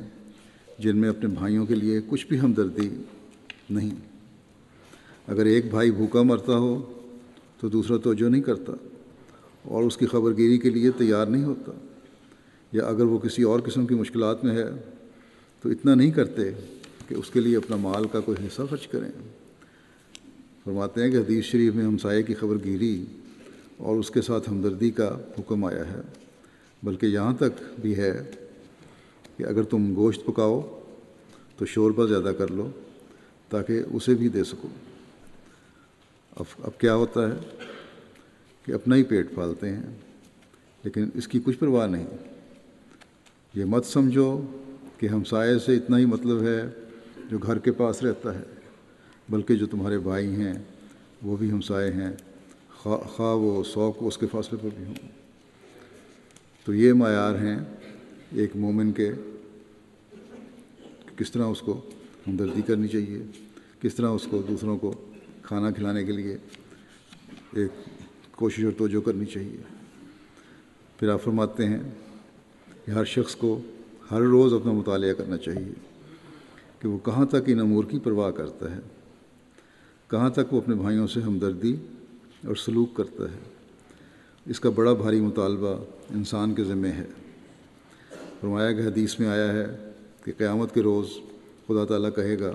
[0.79, 2.91] جن میں اپنے بھائیوں کے لیے کچھ بھی ہمدردی
[3.71, 3.91] نہیں۔
[5.29, 6.93] اگر ایک بھائی بھوکا مرتا ہو
[7.61, 8.73] تو دوسرا توجہ نہیں کرتا
[9.63, 11.73] اور اس کی خبر گیری کے لیے تیار نہیں ہوتا
[12.73, 14.65] یا اگر وہ کسی اور قسم کی مشکلات میں ہے
[15.63, 16.51] تو اتنا نہیں کرتے
[17.09, 19.11] کہ اس کے لیے اپنا مال کا کوئی حصہ خرچ کریں۔
[20.65, 23.05] فرماتے ہیں کہ حدیث شریف میں ہمسائے کی خبر گیری
[23.77, 26.01] اور اس کے ساتھ ہمدردی کا حکم آیا ہے،
[26.83, 28.31] بلکہ یہاں تک بھی ہے
[29.37, 30.83] کہ اگر تم گوشت پکاؤ
[31.59, 32.71] تو شوربہ زیادہ کر لو۔
[33.55, 34.69] تاکہ اسے بھی دے سکو
[36.37, 37.39] اب اب کیا ہوتا ہے
[38.63, 39.83] کہ اپنا ہی پیٹ پالتے ہیں،
[40.85, 42.07] لیکن اس کی کچھ پرواہ نہیں۔
[43.55, 44.29] یہ مت سمجھو
[44.99, 46.61] کہ ہمسائے سے اتنا ہی مطلب ہے
[47.31, 48.43] جو گھر کے پاس رہتا ہے،
[49.29, 50.55] بلکہ جو تمہارے بھائی ہیں،
[51.23, 52.13] وہ بھی ہمسائے ہیں۔
[52.77, 55.09] خواہ خواہ وہ سو کو اس کے فاصلے پر بھی ہوں۔
[56.65, 57.59] تو یہ معیار ہیں
[58.33, 59.11] ایک مومن کے،
[61.17, 61.81] کس طرح اس کو
[62.29, 63.23] ہمدردی کرنی چاہیے۔
[63.81, 65.05] کس طرح اس کو، دوسروں کو
[65.43, 66.37] کھانا کھلانے کے لیے
[67.53, 67.71] ایک
[68.31, 69.57] کوشش اور توجہ کرنی چاہیے۔
[70.99, 71.83] پھر آپ فرماتے ہیں
[72.85, 73.61] کہ ہر شخص کو
[74.11, 75.73] ہر روز اپنا مطالعہ کرنا چاہیے
[76.79, 78.81] کہ وہ کہاں تک ان امور کی پرواہ کرتا ہے۔
[80.11, 81.77] کہاں تک وہ اپنے بھائیوں سے ہمدردی
[82.47, 83.39] اور سلوک کرتا ہے۔
[84.47, 87.07] اس کا بڑا بھاری مطالبہ انسان کے ذمے ہے۔
[88.41, 89.91] فرمایا کہ حدیث میں آیا ہے
[90.25, 91.07] کہ قیامت کے روز
[91.69, 92.53] خدا تعالیٰ کہے گا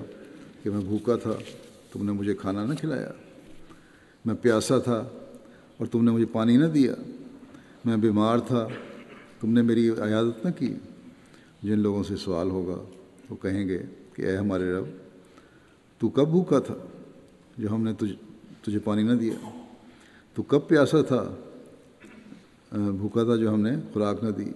[0.64, 1.34] کہ میں بھوکا تھا،
[1.94, 3.12] تم نے مجھے کھانا نہ کھلایا۔
[4.26, 5.10] میں پیاسا تھا
[5.78, 6.94] اور تم نے مجھے پانی نہ دیا۔
[7.86, 8.68] میں بیمار تھا،
[9.40, 10.76] تم نے میری عیادت نہ کی۔
[11.64, 12.84] جن لوگوں سے سوال ہوگا،
[13.30, 14.86] وہ کہیں گے کہ اے ہمارے رب،
[16.00, 16.76] تو کب بھوکا تھا
[17.58, 18.14] جو ہم نے تجھ،
[18.64, 19.62] تجھے پانی نہ دیا؟
[20.36, 21.36] تو کب پیاسا تھا
[22.72, 24.52] بھوکا تھا جو ہم نے خوراک نہ دی؟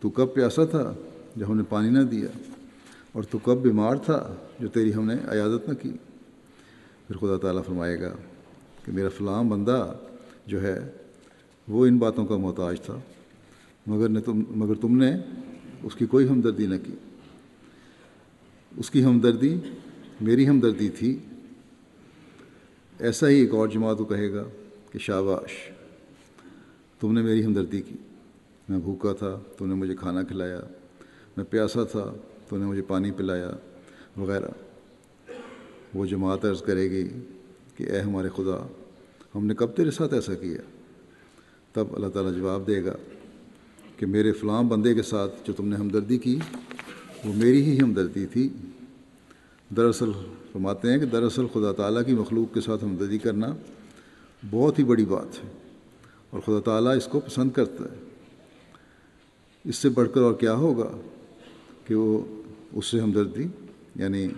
[0.00, 0.94] تو کب پیاسا تھا
[1.36, 2.26] جو ہم نے پانی نہ دیا؟
[3.12, 5.92] اور تو کب بیمار تھا جو تیری ہم نے عیادت نہ کی؟
[7.06, 8.16] پھر خدا تعالیٰ فرمائے گا
[8.84, 9.94] کہ میرا فلاں بندہ
[10.46, 10.92] جو ہے،
[11.68, 13.00] وہ ان باتوں کا محتاج تھا،
[13.86, 15.16] مگر نے تم، مگر تم نے
[15.82, 16.94] اس کی کوئی ہمدردی نہ کی۔
[18.76, 19.58] اس کی ہمدردی
[20.20, 21.18] میری ہمدردی تھی۔
[22.98, 24.44] ایسا ہی ایک اور جماعت کو کہے گا
[24.92, 25.70] کہ شاباش،
[27.00, 27.94] تم نے میری ہمدردی کی۔
[28.68, 30.60] میں بھوکا تھا، تم نے مجھے کھانا کھلایا۔
[31.36, 32.12] میں پیاسا تھا
[32.52, 33.50] تو نے مجھے پانی پلایا
[34.16, 34.48] وغیرہ۔
[35.94, 37.08] وہ جماعت عرض کرے گی
[37.76, 38.66] کہ اے ہمارے خدا،
[39.34, 40.60] ہم نے کب تیرے ساتھ ایسا کیا؟
[41.72, 42.94] تب اللہ تعالیٰ جواب دے گا
[43.96, 46.38] کہ میرے فلاں بندے کے ساتھ جو تم نے ہمدردی کی،
[47.24, 48.48] وہ میری ہی ہمدردی تھی۔
[49.76, 50.10] دراصل
[50.52, 53.54] فرماتے ہیں کہ دراصل خدا تعالیٰ کی مخلوق کے ساتھ ہمدردی کرنا
[54.50, 55.50] بہت ہی بڑی بات ہے
[56.30, 58.08] اور خدا تعالیٰ اس کو پسند کرتا ہے۔
[59.64, 60.90] اس سے بڑھ کر اور کیا ہوگا
[61.86, 62.41] کہ وہ
[62.72, 63.46] اس سے ہمدردی
[63.96, 64.28] یعنی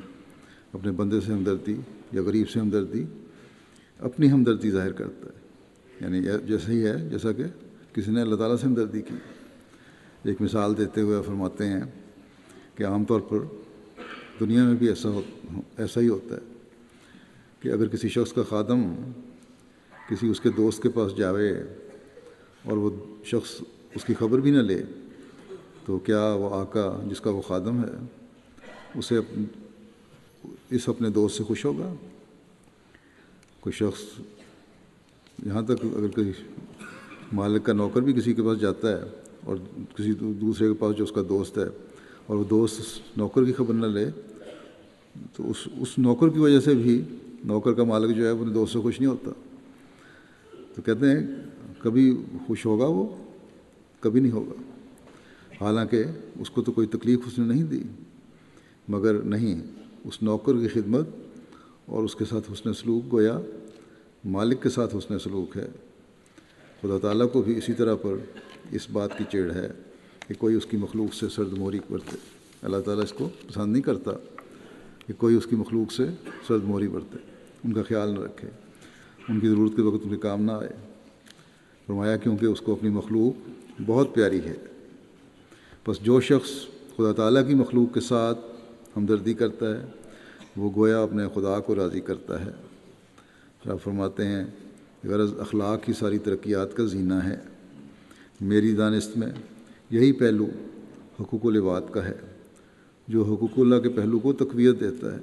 [0.72, 1.76] اپنے بندے سے ہمدردی
[2.12, 3.04] یا غریب سے ہمدردی،
[3.98, 5.40] اپنی ہمدردی ظاہر کرتا ہے۔
[6.00, 7.44] یعنی جیسا ہی ہے، جیسا کہ
[7.92, 9.14] کسی نے اللہ تعالیٰ سے ہمدردی کی۔
[10.22, 11.80] ایک مثال دیتے ہوئے فرماتے ہیں
[12.74, 13.38] کہ عام طور پر
[14.40, 15.22] دنیا میں بھی ایسا ہو،
[15.76, 16.40] ایسا ہی ہوتا ہے
[17.60, 18.94] کہ اگر کسی شخص کا خادم
[20.10, 21.52] کسی اس کے دوست کے پاس جاوے
[22.64, 22.90] اور وہ
[23.24, 23.62] شخص
[23.94, 24.82] اس کی خبر بھی نہ لے،
[25.86, 28.23] تو کیا وہ آقا جس کا وہ خادم ہے
[28.96, 29.18] اسے
[30.70, 31.94] اس اپنے دوست سے خوش ہوگا؟
[33.60, 34.20] کوئی شخص
[35.46, 36.32] یہاں تک اگر کوئی
[37.32, 39.02] مالک کا نوکر بھی کسی کے پاس جاتا ہے
[39.44, 39.56] اور
[39.96, 41.64] کسی دوسرے کے پاس جو اس کا دوست ہے
[42.26, 44.10] اور وہ دوست نوکر کی خبر نہ لے،
[45.36, 47.02] تو اس اس نوکر کی وجہ سے بھی
[47.44, 49.30] نوکر کا مالک جو ہے اپنے دوست سے خوش نہیں ہوتا۔
[50.74, 51.26] تو کہتے ہیں
[51.78, 53.16] کبھی خوش ہوگا وہ؟
[54.00, 54.80] کبھی نہیں ہوگا۔
[55.60, 56.04] حالانکہ
[56.40, 57.82] اس کو تو کوئی تکلیف اس نے نہیں دی۔
[58.88, 59.62] مگر نہیں،
[60.04, 61.08] اس نوکر کی خدمت
[61.86, 63.40] اور اس کے ساتھ حسن سلوک، گویا
[64.24, 65.66] مالک کے ساتھ حسن سلوک ہے۔
[66.82, 68.14] خدا تعالیٰ کو بھی اسی طرح پر
[68.70, 69.68] اس بات کی چیڑ ہے
[70.28, 72.16] کہ کوئی اس کی مخلوق سے سرد موری برتے۔
[72.62, 74.10] اللہ تعالیٰ اس کو پسند نہیں کرتا
[75.06, 76.06] کہ کوئی اس کی مخلوق سے
[76.46, 77.18] سرد موری برتے۔
[77.64, 78.48] ان کا خیال نہ رکھے۔
[79.28, 80.90] ان کی ضرورت کے وقت ان کے کام نہ آئے۔
[81.86, 83.48] فرمایا، کیونکہ اس کو اپنی مخلوق
[83.86, 84.54] بہت پیاری ہے۔
[85.88, 86.50] بس جو شخص
[86.96, 88.38] خدا تعالیٰ کی مخلوق کے ساتھ
[88.96, 89.86] ہمدردی کرتا ہے،
[90.56, 92.50] وہ گویا اپنے خدا کو راضی کرتا ہے۔
[93.70, 94.44] آپ فرماتے ہیں،
[95.04, 97.36] غرض اخلاق کی ساری ترقیات کا زینہ ہے۔
[98.40, 99.28] میری دانست میں
[99.90, 100.46] یہی پہلو
[101.20, 102.14] حقوق العباد کا ہے۔
[103.08, 105.18] جو حقوق اللہ کے پہلو کو تقویت دیتا ہے۔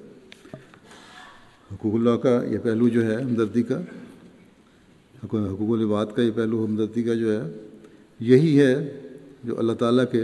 [1.73, 3.81] حقوق اللہ کا یہ پہلو جو ہے ہمدردی کا،
[5.23, 7.51] حقوق العباد کا یہ پہلو ہمدردی کا جو ہے،
[8.19, 9.01] یہی ہے
[9.43, 10.23] جو اللہ تعالیٰ کے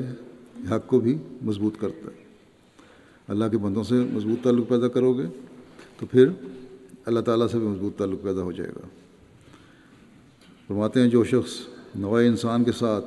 [0.71, 2.26] حق کو بھی مضبوط کرتا ہے۔
[3.27, 5.25] اللہ کے بندوں سے مضبوط تعلق پیدا کرو گے،
[5.99, 6.29] تو پھر
[7.05, 8.87] اللہ تعالیٰ سے بھی مضبوط تعلق پیدا ہو جائے گا۔
[10.67, 11.51] فرماتے ہیں جو شخص
[11.95, 13.05] نوائے انسان کے ساتھ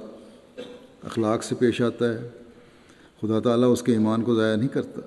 [1.02, 2.28] اخلاق سے پیش آتا ہے،
[3.20, 5.00] خدا تعالیٰ اس کے ایمان کو ضائع نہیں کرتا۔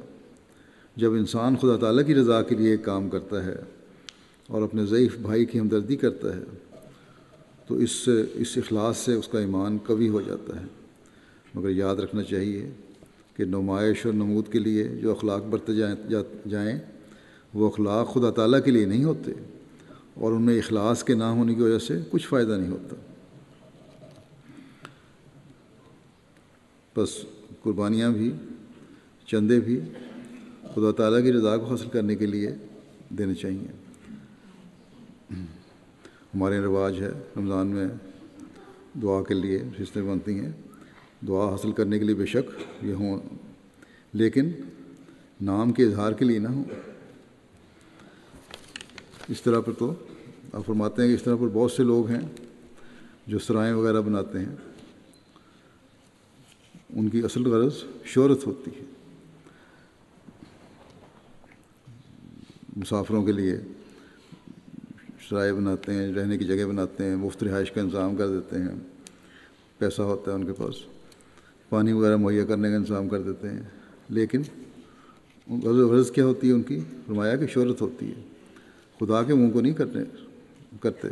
[0.95, 3.56] جب انسان خدا تعالیٰ کی رضا کے لیے ایک کام کرتا ہے
[4.47, 6.43] اور اپنے ضعیف بھائی کی ہمدردی کرتا ہے،
[7.67, 10.65] تو اس سے، اس اخلاص سے اس کا ایمان کبھی ہو جاتا ہے۔
[11.54, 12.69] مگر یاد رکھنا چاہیے
[13.34, 15.96] کہ نمائش اور نمود کے لیے جو اخلاق برتے جائیں
[16.50, 16.80] جائیں،
[17.54, 19.32] وہ اخلاق خدا تعالیٰ کے لیے نہیں ہوتے
[20.13, 22.96] اور ان میں اخلاص کے نہ ہونے کی وجہ سے کچھ فائدہ نہیں ہوتا۔
[26.98, 27.26] بس
[27.62, 28.32] قربانیاں بھی،
[29.28, 29.80] چندے بھی
[30.62, 32.52] خدا تعالیٰ کی رضا کو حاصل کرنے کے لیے
[33.10, 33.67] دینے چاہیے۔
[36.36, 37.88] ہمارے رواج ہے، رمضان میں
[39.02, 40.52] دعا کے لیے رشتے بنتی ہیں۔
[41.27, 43.19] دعا حاصل کرنے کے لیے بے شک یہ ہوں،
[44.13, 44.51] لیکن
[45.41, 46.63] نام کے اظہار کے لیے نہ ہوں۔
[49.29, 49.93] اس طرح پر تو
[50.53, 52.21] آپ فرماتے ہیں کہ اس طرح پر بہت سے لوگ ہیں
[53.27, 54.55] جو سرائیں وغیرہ بناتے ہیں۔
[56.89, 57.73] ان کی اصل غرض
[58.05, 58.86] شہرت ہوتی ہے۔
[62.77, 63.55] مسافروں کے لیے
[65.19, 68.79] شرائع بناتے ہیں، رہنے کی جگہ بناتے ہیں، مفت رہائش کا انتظام کر دیتے ہیں،
[69.77, 70.92] پیسہ ہوتا ہے ان کے پاس۔
[71.73, 73.62] پانی وغیرہ مہیا کرنے کا انتظام کر دیتے ہیں۔
[74.09, 74.41] لیکن
[75.63, 78.21] غرض کیا ہوتی ہے؟ ان کی فرمایا کہ شہرت ہوتی ہے۔
[78.99, 80.03] خدا کے منہ کو نہیں کرنے
[80.81, 81.07] کرتے۔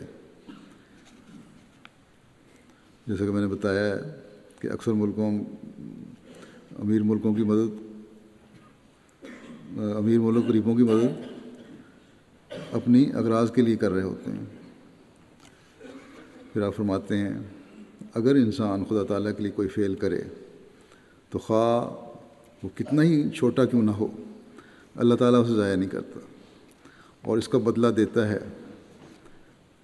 [3.07, 4.01] جیسا کہ میں نے بتایا ہے
[4.59, 5.43] کہ اکثر ملکوں،
[6.79, 7.97] امیر ملکوں کی مدد،
[9.77, 11.21] امیر ملک غریبوں کی مدد
[12.71, 14.45] اپنی اغراض کے لیے کر رہے ہوتے ہیں۔
[16.53, 17.39] پھر آپ فرماتے ہیں،
[18.13, 20.21] اگر انسان خدا تعالیٰ کے لیے کوئی فیل کرے
[21.31, 22.05] تو خواہ
[22.63, 24.07] وہ کتنا ہی چھوٹا کیوں نہ ہو،
[24.95, 26.19] اللہ تعالیٰ اسے ضائع نہیں کرتا۔
[27.21, 28.39] اور اس کا بدلہ دیتا ہے۔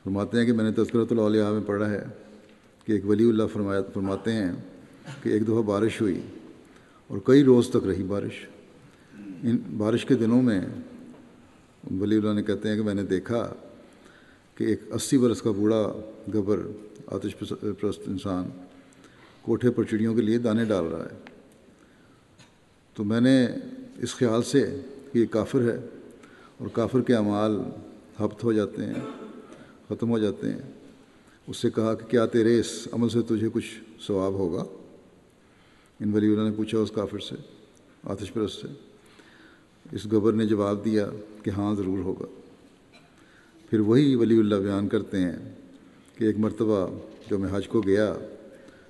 [0.03, 2.03] فرماتے ہیں کہ میں نے تذکرۃ الاولیاء میں پڑھا ہے
[2.85, 4.51] کہ ایک ولی اللہ فرمایا، فرماتے ہیں
[5.23, 6.21] کہ ایک دفعہ بارش ہوئی
[7.07, 8.47] اور کئی روز تک رہی بارش۔
[9.43, 10.61] ان بارش کے دنوں میں
[11.99, 13.53] ولی اللہ نے کہتے ہیں کہ میں نے دیکھا
[14.55, 16.59] کہ ایک اسی برس کا بوڑھا گبر،
[17.07, 17.37] آتش
[17.79, 18.49] پرست انسان
[19.41, 21.36] کوٹھے پر چڑیوں کے لیے دانے ڈال رہا ہے۔
[22.97, 23.47] تو میں نے
[23.97, 24.79] اس خیال سے
[25.13, 25.79] کہ یہ کافر ہے
[26.57, 27.59] اور کافر کے اعمال
[28.19, 28.93] ہفت ہو جاتے ہیں،
[29.89, 30.61] ختم ہو جاتے ہیں۔
[31.47, 34.63] اس سے کہا کہ کیا تیرے اس عمل سے تجھے کچھ ثواب ہوگا؟
[35.99, 37.35] ان ولی اللہ نے پوچھا اس کافر سے،
[38.03, 38.67] آتش پرست سے۔
[39.91, 41.09] اس گبر نے جواب دیا
[41.43, 42.25] کہ ہاں ضرور ہوگا۔
[43.69, 45.55] پھر وہی ولی اللہ بیان کرتے ہیں
[46.17, 46.87] کہ ایک مرتبہ
[47.29, 48.13] جو میں حج کو گیا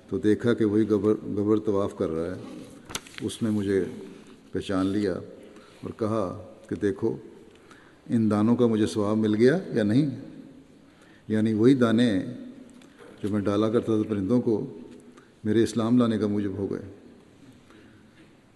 [0.08, 2.67] تو دیکھا کہ وہی گبر گبر طواف کر رہا ہے۔
[3.22, 3.84] اس نے مجھے
[4.52, 5.12] پہچان لیا
[5.82, 7.16] اور کہا کہ دیکھو،
[8.10, 10.10] ان دانوں کا مجھے ثواب مل گیا یا نہیں؟
[11.28, 12.24] یعنی وہی دانے
[13.22, 14.78] جو میں ڈالا کرتا تھا پرندوں کو،
[15.44, 16.80] میرے اسلام لانے کا موجب ہو گئے۔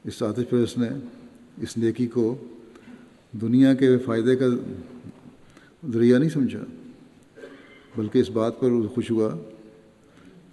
[0.05, 0.88] اس آتش پر اس نے
[1.62, 2.35] اس نیکی کو
[3.33, 4.46] دنیا کے فائدے کا
[5.92, 6.64] ذریعہ نہیں سمجھا،
[7.96, 9.31] بلکہ اس بات پر خوش ہوا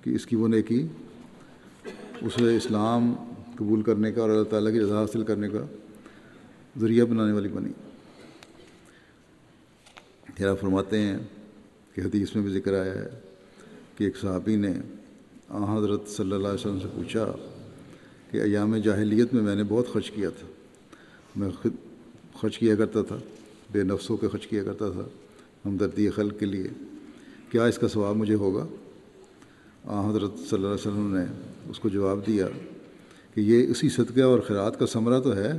[0.04, 0.88] کہ اس کی وہ نیکی
[2.22, 3.14] اسے اسلام
[3.60, 5.66] قبول کرنے کا اور اللہ تعالیٰ کی رضا حاصل کرنے کا
[6.80, 7.72] ذریعہ بنانے والی بنی۔
[10.36, 11.18] پھر فرماتے ہیں
[11.96, 13.10] کہ حدیث میں بھی ذکر آیا ہے
[13.98, 14.74] کہ ایک صحابی نے
[15.50, 17.32] آ حضرت صلی اللہ علیہ وسلم سے پوچھا
[18.32, 20.48] کہ ایام جاہلیت میں میں نے بہت خرچ کیا تھا۔
[21.36, 21.74] میں خود
[22.34, 23.18] خرچ کیا کرتا تھا،
[23.72, 25.06] بے نفسوں کے خرچ کیا کرتا تھا
[25.66, 26.68] ہمدردی خلق کے لیے۔
[27.52, 28.66] کیا اس کا ثواب مجھے ہوگا؟
[29.86, 31.26] آ حضرت صلی اللہ علیہ وسلم نے
[31.70, 32.48] اس کو جواب دیا
[33.40, 35.52] کہ یہ اسی صدقہ اور خیرات کا ثمرہ تو ہے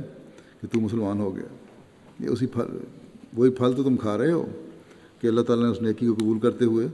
[0.61, 1.43] کہ تو مسلمان ہو گیا۔
[2.19, 2.77] یہ اسی پھل،
[3.37, 4.45] وہی پھل تو تم کھا رہے ہو
[5.21, 6.87] کہ اللہ تعالیٰ نے اس نیکی کو قبول کرتے ہوئے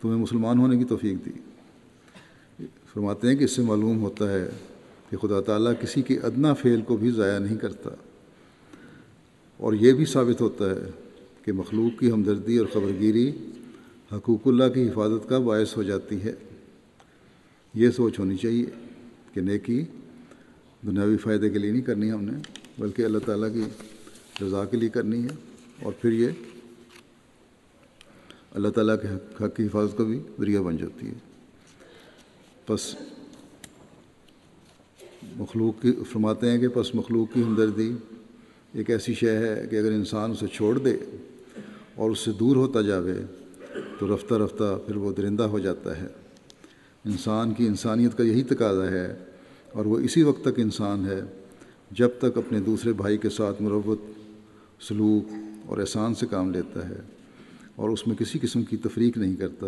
[0.00, 1.30] تمہیں مسلمان ہونے کی توفیق دی۔
[2.94, 4.50] فرماتے ہیں کہ اس سے معلوم ہوتا ہے
[5.10, 7.90] کہ خدا تعالیٰ کسی کے ادنا فعل کو بھی ضائع نہیں کرتا۔
[9.56, 10.90] اور یہ بھی ثابت ہوتا ہے
[11.44, 13.32] کہ مخلوق کی ہمدردی اور خبرگیری
[14.12, 16.32] حقوق اللہ کی حفاظت کا باعث ہو جاتی ہے۔
[17.74, 18.66] یہ سوچ ہونی چاہیے
[19.34, 19.84] کہ نیکی
[20.82, 22.32] دنیاوی فائدے کے لیے نہیں کرنی ہم نے،
[22.78, 23.64] بلکہ اللہ تعالیٰ کی
[24.46, 25.28] رضا کے لیے کرنی ہے۔
[25.82, 26.28] اور پھر یہ
[28.50, 29.08] اللہ تعالیٰ کے
[29.44, 31.12] حق کی حفاظت کا بھی ذریعہ بن جاتی ہے۔
[32.68, 32.96] بس
[35.36, 37.92] مخلوق کی، فرماتے ہیں کہ پس مخلوق کی ہمدردی
[38.72, 40.96] ایک ایسی شے ہے کہ اگر انسان اسے چھوڑ دے
[41.94, 43.14] اور اس سے دور ہوتا جاوے
[43.98, 46.06] تو رفتہ رفتہ پھر وہ درندہ ہو جاتا ہے۔
[47.04, 49.16] انسان کی انسانیت کا یہی تقاضا ہے
[49.76, 51.20] اور وہ اسی وقت تک انسان ہے
[51.90, 54.20] جب تک اپنے دوسرے بھائی کے ساتھ مربت
[54.82, 55.32] سلوک
[55.66, 57.00] اور احسان سے کام لیتا ہے
[57.74, 59.66] اور اس میں کسی قسم کی تفریق نہیں کرتا،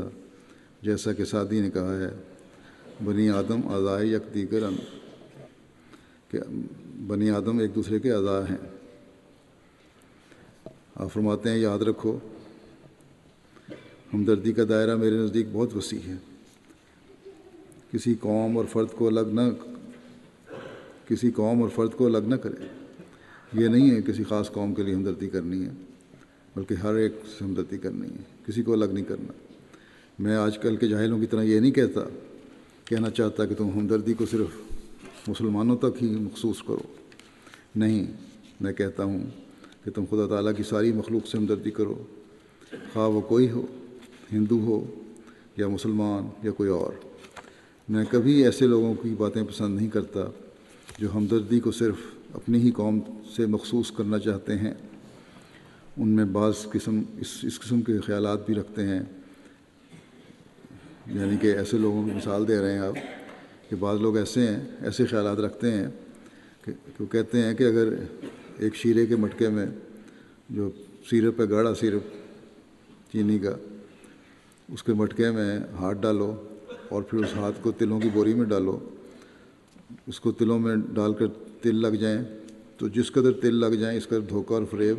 [0.82, 2.08] جیسا کہ سعدی نے کہا ہے،
[3.04, 4.62] بنی آدم اعضائے یک دیگر
[6.30, 6.38] کہ
[7.06, 8.56] بنی آدم ایک دوسرے کے اعضاء ہیں۔
[10.94, 12.18] آپ فرماتے ہیں، یاد رکھو،
[14.14, 16.16] ہمدردی کا دائرہ میرے نزدیک بہت وسیع ہے۔
[17.92, 19.40] کسی قوم اور فرد کو الگ نہ
[21.08, 22.66] کسی قوم اور فرد کو الگ نہ کرے۔
[23.62, 25.70] یہ نہیں ہے کسی خاص قوم کے لیے ہمدردی کرنی ہے،
[26.56, 29.32] بلکہ ہر ایک سے ہمدردی کرنی ہے، کسی کو الگ نہیں کرنا۔
[30.18, 32.00] میں آج کل کے جاہلوں کی طرح یہ نہیں کہتا،
[32.84, 34.46] کہنا چاہتا کہ تم ہمدردی کو صرف
[35.28, 36.82] مسلمانوں تک ہی مخصوص کرو۔
[37.76, 38.06] نہیں،
[38.60, 39.26] میں کہتا ہوں
[39.84, 42.02] کہ تم خدا تعالیٰ کی ساری مخلوق سے ہمدردی کرو۔
[42.92, 43.66] خواہ وہ کوئی ہو،
[44.32, 44.94] ہندو ہو
[45.56, 46.92] یا مسلمان یا کوئی اور۔
[47.88, 50.20] میں کبھی ایسے لوگوں کی باتیں پسند نہیں کرتا
[50.98, 51.94] جو ہمدردی کو صرف
[52.34, 53.00] اپنی ہی قوم
[53.36, 54.74] سے مخصوص کرنا چاہتے ہیں،
[55.96, 59.00] ان میں بعض قسم، اس اس قسم کے خیالات بھی رکھتے ہیں۔
[61.06, 62.94] یعنی کہ ایسے لوگوں کی مثال دے رہے ہیں آپ
[63.70, 65.88] کہ بعض لوگ ایسے ہیں، ایسے خیالات رکھتے ہیں
[66.64, 67.88] کہ وہ کہتے ہیں کہ اگر
[68.58, 69.66] ایک شیرے کے مٹکے میں
[70.50, 70.70] جو
[71.10, 72.02] سیرپ ہے، گاڑھا سیرپ
[73.12, 73.56] چینی کا،
[74.72, 76.44] اس کے مٹکے میں ہاتھ ڈالو
[76.88, 78.78] اور پھر اس ہاتھ کو تلوں کی بوری میں ڈالو
[80.06, 81.26] اس کو تلوں میں ڈال کر
[81.62, 82.24] تل لگ جائیں
[82.76, 84.96] تو جس قدر تل لگ جائیں اس کا دھوکہ اور فریب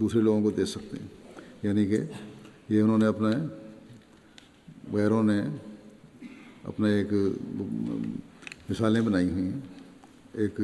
[0.00, 1.06] دوسرے لوگوں کو دے سکتے ہیں۔
[1.62, 1.98] یعنی کہ
[2.68, 3.30] یہ انہوں نے اپنے
[4.92, 5.40] غیروں نے
[6.64, 7.12] اپنے ایک
[8.70, 9.60] مثالیں بنائی ہوئی ہیں۔
[10.32, 10.60] ایک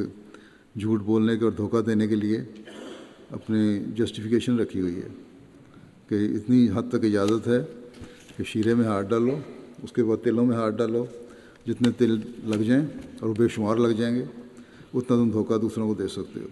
[0.81, 2.41] جھوٹ بولنے کے اور دھوکہ دینے کے لیے
[3.31, 5.09] اپنی جسٹیفیکیشن رکھی ہوئی ہے
[6.09, 7.65] کہ اتنی حد تک اجازت ہے
[8.37, 9.39] کہ شیرے میں ہاتھ ڈالو
[9.83, 11.07] اس کے بعد تلوں میں ہاتھ ڈالو
[11.69, 12.87] جتنے تل لگ جائیں
[13.21, 14.25] اور بے شمار لگ جائیں گے،
[14.95, 16.47] اتنا تم دھوکہ دوسروں کو دے سکتے ہو۔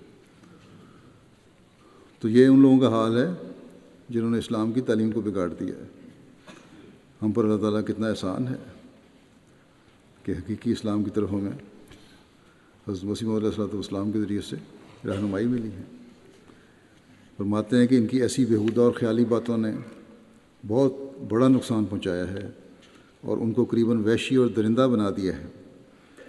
[2.20, 3.52] تو یہ ان لوگوں کا حال ہے
[4.08, 5.86] جنہوں نے اسلام کی تعلیم کو بگاڑ دیا ہے۔
[7.22, 8.54] ہم پر اللہ تعالیٰ کتنا احسان ہے
[10.22, 11.52] کہ حقیقی اسلام کی طرف ہمیں
[12.88, 14.56] حضرت وسیم علیہ السلۃ والسلام کے ذریعے سے
[15.08, 15.82] رہنمائی ملی ہے۔
[17.36, 19.72] فرماتے ہیں کہ ان کی ایسی بےحودہ اور خیالی باتوں نے
[20.66, 20.92] بہت
[21.28, 22.50] بڑا نقصان پہنچایا ہے۔
[23.20, 25.44] اور ان کو قریباً ویشی اور درندہ بنا دیا ہے۔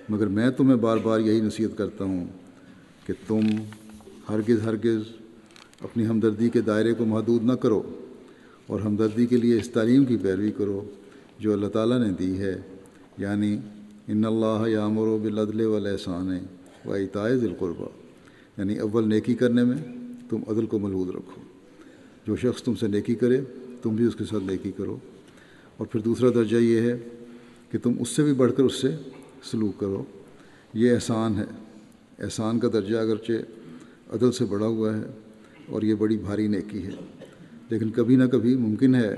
[0.09, 2.25] مگر میں تمہیں بار بار یہی نصیحت کرتا ہوں
[3.05, 3.39] کہ تم
[4.29, 5.01] ہرگز ہرگز
[5.81, 7.81] اپنی ہمدردی کے دائرے کو محدود نہ کرو
[8.67, 10.83] اور ہمدردی کے لیے اس تعلیم کی پیروی کرو
[11.39, 12.61] جو اللہ تعالیٰ نے دی ہے۔
[13.17, 13.57] یعنی
[14.07, 16.38] ان اللہ یامر و بلادل والاحسان
[16.85, 17.89] و اطاعظ القربہ
[18.57, 19.77] یعنی اول نیکی کرنے میں
[20.29, 21.41] تم عدل کو ملحوظ رکھو۔
[22.27, 23.41] جو شخص تم سے نیکی کرے
[23.81, 24.97] تم بھی اس کے ساتھ نیکی کرو۔
[25.78, 26.97] اور پھر دوسرا درجہ یہ ہے
[27.71, 28.95] کہ تم اس سے بھی بڑھ کر اس سے
[29.43, 30.03] سلوک کرو۔
[30.73, 31.43] یہ احسان ہے۔
[32.19, 33.32] احسان کا درجہ اگرچہ
[34.09, 35.01] عدل سے بڑھا ہوا ہے
[35.69, 36.89] اور یہ بڑی بھاری نیکی ہے۔
[37.69, 39.15] لیکن کبھی نہ کبھی ممکن ہے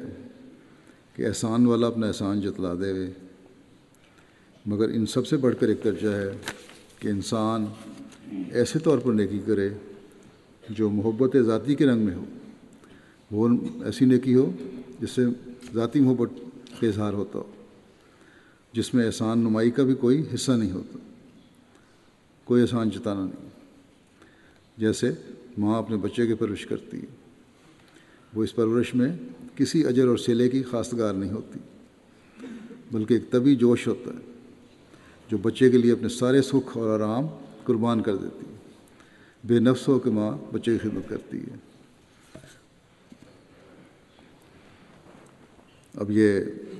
[1.15, 3.11] کہ احسان والا اپنا احسان جتلا دے۔
[4.65, 6.31] مگر ان سب سے بڑھ کر ایک درجہ ہے
[6.99, 7.65] کہ انسان
[8.51, 9.69] ایسے طور پر نیکی کرے
[10.69, 12.25] جو محبت ذاتی کے رنگ میں ہو۔
[13.31, 13.49] وہ
[13.85, 14.51] ایسی نیکی ہو
[15.01, 15.21] جس سے
[15.73, 16.29] ذاتی محبت
[16.79, 17.51] کا اظہار ہوتا ہو۔
[18.73, 20.99] جس میں احسان نمائی کا بھی کوئی حصہ نہیں ہوتا۔
[22.43, 23.49] کوئی احسان جتانا نہیں۔
[24.77, 25.11] جیسے
[25.57, 27.05] ماں اپنے بچے کی پرورش کرتی ہے۔
[28.35, 29.17] وہ اس پرورش میں
[29.55, 31.59] کسی اجر اور سلے کی خاصگار نہیں ہوتی۔
[32.91, 34.33] بلکہ ایک طبی جوش ہوتا ہے،
[35.29, 37.25] جو بچے کے لیے اپنے سارے سکھ اور آرام
[37.63, 38.55] قربان کر دیتی ہے۔
[39.43, 41.68] بے نفس ہو کہ ماں بچے کی خدمت کرتی ہے۔
[45.95, 46.39] اب یہ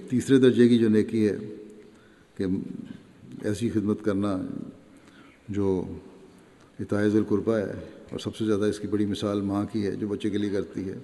[0.10, 1.38] تیسرے درجے کی جو نیکی ہے
[2.38, 2.46] کہ
[3.42, 4.38] ایسی خدمت کرنا
[5.50, 5.98] جو
[6.80, 7.74] اتائز القربہ ہے
[8.12, 10.50] اور سب سے زیادہ اس کی بڑی مثال ماں کی ہے جو بچے کے لیے
[10.50, 10.98] کرتی ہے،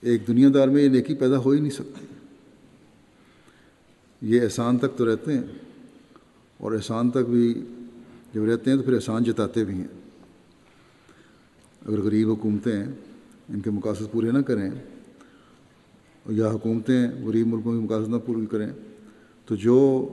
[0.00, 2.06] ایک دنیا دار میں یہ نیکی پیدا ہو ہی نہیں سکتی۔
[4.22, 5.42] یہ احسان تک تو رہتے ہیں
[6.58, 7.64] اور احسان تک بھی
[8.34, 9.88] جب رہتے ہیں تو پھر احسان جتاتے بھی ہیں۔
[11.86, 12.82] اگر غریب حکومتیں
[13.48, 14.70] ان کے مقاصد پورے نہ کریں
[16.28, 18.72] یا حکومتیں غریب ملکوں کے مقاصد نہ پوری کریں،
[19.46, 20.08] تو جو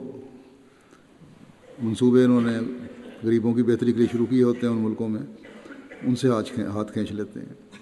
[1.82, 2.58] منصوبے انہوں نے
[3.22, 5.22] غریبوں کی بہتری کے لیے شروع کیے ہوتے ہیں ان ملکوں میں،
[6.02, 7.80] ان سے ہاتھ ہاتھ کھینچ لیتے ہیں۔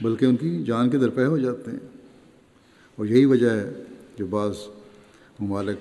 [0.00, 1.78] بلکہ ان کی جان کے درپے ہو جاتے ہیں۔
[2.96, 3.72] اور یہی وجہ ہے
[4.18, 4.52] جو بعض
[5.40, 5.76] ممالک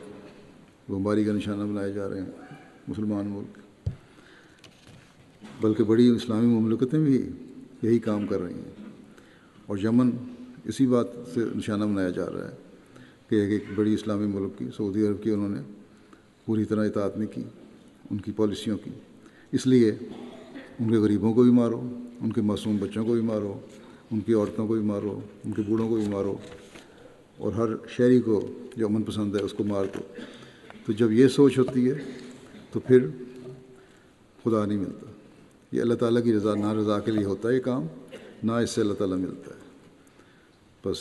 [0.91, 2.55] بمباری کا نشانہ بنائے جا رہے ہیں
[2.87, 3.57] مسلمان ملک۔
[5.61, 7.29] بلکہ بڑی اسلامی مملکتیں بھی
[7.81, 8.89] یہی کام کر رہی ہیں۔
[9.65, 10.11] اور یمن
[10.65, 12.55] اسی بات سے نشانہ بنایا جا رہا ہے
[13.29, 15.61] کہ ایک بڑی اسلامی ملک کی، سعودی عرب کی انہوں نے
[16.45, 17.43] پوری طرح اطاعت نہیں کی،
[18.11, 18.91] ان کی پالیسیوں کی۔
[19.51, 19.91] اس لیے
[20.79, 21.89] ان کے غریبوں کو بھی مارو،
[22.21, 23.59] ان کے معصوم بچوں کو بھی مارو،
[24.11, 26.35] ان کی عورتوں کو بھی مارو، ان کے بوڑھوں کو بھی مارو۔
[27.37, 29.99] اور ہر شہری کو جو امن پسند ہے اس کو مار دو۔
[30.85, 31.95] تو جب یہ سوچ ہوتی ہے
[32.71, 33.07] تو پھر
[34.43, 35.05] خدا نہیں ملتا۔
[35.71, 37.85] یہ اللہ تعالیٰ کی رضا نہ رضا کے لیے ہوتا ہے یہ کام،
[38.43, 39.70] نہ اس سے اللہ تعالیٰ ملتا ہے۔
[40.85, 40.97] بس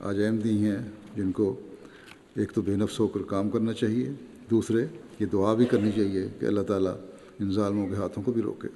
[0.00, 0.76] آج احمدی ہیں
[1.16, 1.60] جن کو
[2.34, 4.10] ایک تو بے نفس ہو کر کام کرنا چاہیے،
[4.50, 4.86] دوسرے
[5.20, 6.96] یہ دعا بھی کرنی چاہیے کہ اللہ تعالیٰ
[7.40, 8.68] ان ظالموں کے ہاتھوں کو بھی روکے۔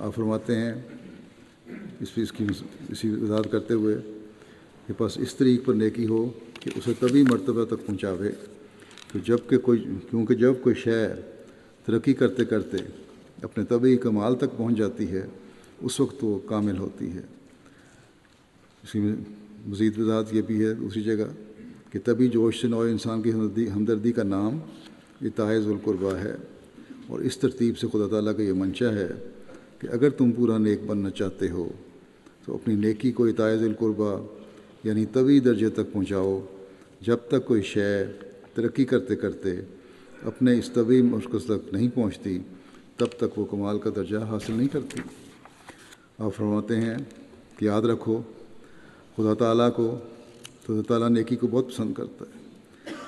[0.00, 0.72] آپ فرماتے ہیں،
[2.00, 2.46] اس اس کی
[2.88, 3.96] اسی وضاحت کرتے ہوئے
[4.86, 8.30] کہ بس اس طریق پر نیکی ہو کہ اسے تبھی مرتبہ تک پہنچاوے۔
[9.12, 11.06] کہ جبکہ کوئی، کیونکہ جب کوئی شے
[11.84, 12.76] ترقی کرتے کرتے
[13.42, 15.26] اپنے طبی کمال تک پہنچ جاتی ہے،
[15.80, 17.35] اس وقت وہ کامل ہوتی ہے۔
[18.86, 19.12] اسی میں
[19.66, 21.24] مزید وضاحت یہ بھی ہے دوسری جگہ
[21.92, 24.58] کہ تبھی جوش سے نو انسان کی ہمدردی ہمدردی کا نام
[25.22, 26.34] اتائز القربہ ہے
[27.06, 29.08] اور اس ترتیب سے خدا تعالیٰ کا یہ منشا ہے
[29.78, 31.68] کہ اگر تم پورا نیک بننا چاہتے ہو،
[32.44, 34.26] تو اپنی نیکی کو اتائز القربہ
[34.84, 36.46] یعنی طبی درجے تک پہنچاؤ۔
[37.00, 38.04] جب تک کوئی شے
[38.54, 39.56] ترقی کرتے کرتے
[40.22, 42.38] اپنے اس طبی مرکز تک نہیں پہنچتی،
[42.96, 45.00] تب تک وہ کمال کا درجہ حاصل نہیں کرتی۔
[46.18, 46.96] آپ فرماتے ہیں
[47.58, 48.22] کہ یاد رکھو
[49.16, 49.98] خدا تعالیٰ کو،
[50.66, 52.40] خدا تعالیٰ نیکی کو بہت پسند کرتا ہے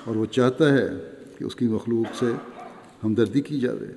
[0.05, 0.87] اور وہ چاہتا ہے
[1.37, 2.25] کہ اس کی مخلوق سے
[3.03, 3.87] ہمدردی کی جاوے۔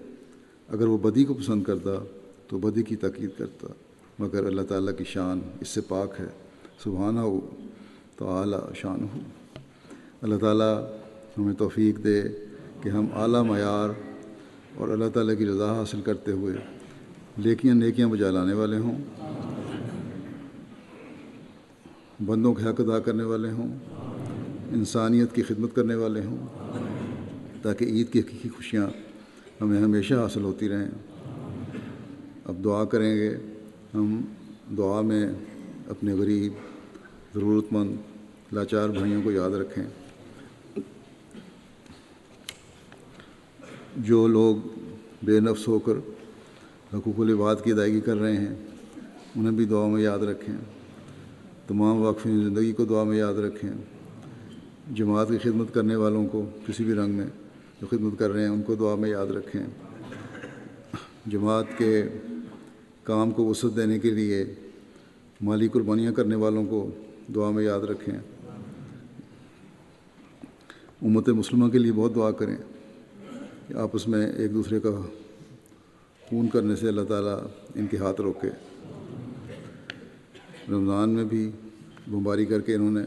[0.68, 2.04] اگر وہ بدی کو پسند کرتا
[2.48, 3.66] تو بدی کی تاکید کرتا،
[4.18, 6.26] مگر اللہ تعالیٰ کی شان اس سے پاک ہے۔
[6.84, 7.40] سبحانہ ہو
[8.16, 9.18] تو اعلیٰ شان ہو
[10.22, 10.84] اللہ تعالیٰ
[11.38, 12.22] ہمیں توفیق دے
[12.82, 13.88] کہ ہم اعلیٰ معیار
[14.76, 16.54] اور اللہ تعالیٰ کی رضا حاصل کرتے ہوئے
[17.36, 19.21] لیکیاں نیکیاں بجا لانے والے ہوں۔
[22.26, 23.78] بندوں کے حق ادا کرنے والے ہوں،
[24.72, 26.46] انسانیت کی خدمت کرنے والے ہوں،
[27.62, 28.86] تاکہ عید کی حقیقی خوشیاں
[29.60, 30.90] ہمیں ہمیشہ حاصل ہوتی رہیں۔
[32.44, 33.36] اب دعا کریں گے،
[33.94, 34.20] ہم
[34.76, 35.32] دعا میں
[35.88, 36.52] اپنے غریب
[37.34, 37.96] ضرورت مند
[38.52, 39.84] لاچار بھائیوں کو یاد رکھیں۔
[43.96, 44.56] جو لوگ
[45.22, 45.92] بے نفس ہو کر
[46.94, 48.54] حقوق العباد کی ادائیگی کر رہے ہیں،
[49.36, 50.56] انہیں بھی دعا میں یاد رکھیں۔
[51.66, 53.70] تمام واقفین زندگی کو دعا میں یاد رکھیں۔
[54.94, 57.26] جماعت کی خدمت کرنے والوں کو کسی بھی رنگ میں
[57.80, 59.62] جو خدمت کر رہے ہیں، ان کو دعا میں یاد رکھیں۔
[61.26, 62.04] جماعت کے
[63.02, 64.54] کام کو وسعت دینے کے لیے
[65.40, 66.90] مالی قربانیاں کرنے والوں کو
[67.34, 68.18] دعا میں یاد رکھیں۔
[71.02, 72.56] امت مسلمہ کے لیے بہت دعا کریں۔
[73.68, 74.90] کہ آپس میں ایک دوسرے کا
[76.28, 77.38] خون کرنے سے اللہ تعالیٰ
[77.74, 78.71] ان کے ہاتھ روکے۔
[80.70, 81.50] رمضان میں بھی
[82.10, 83.04] بمباری کر کے انہوں نے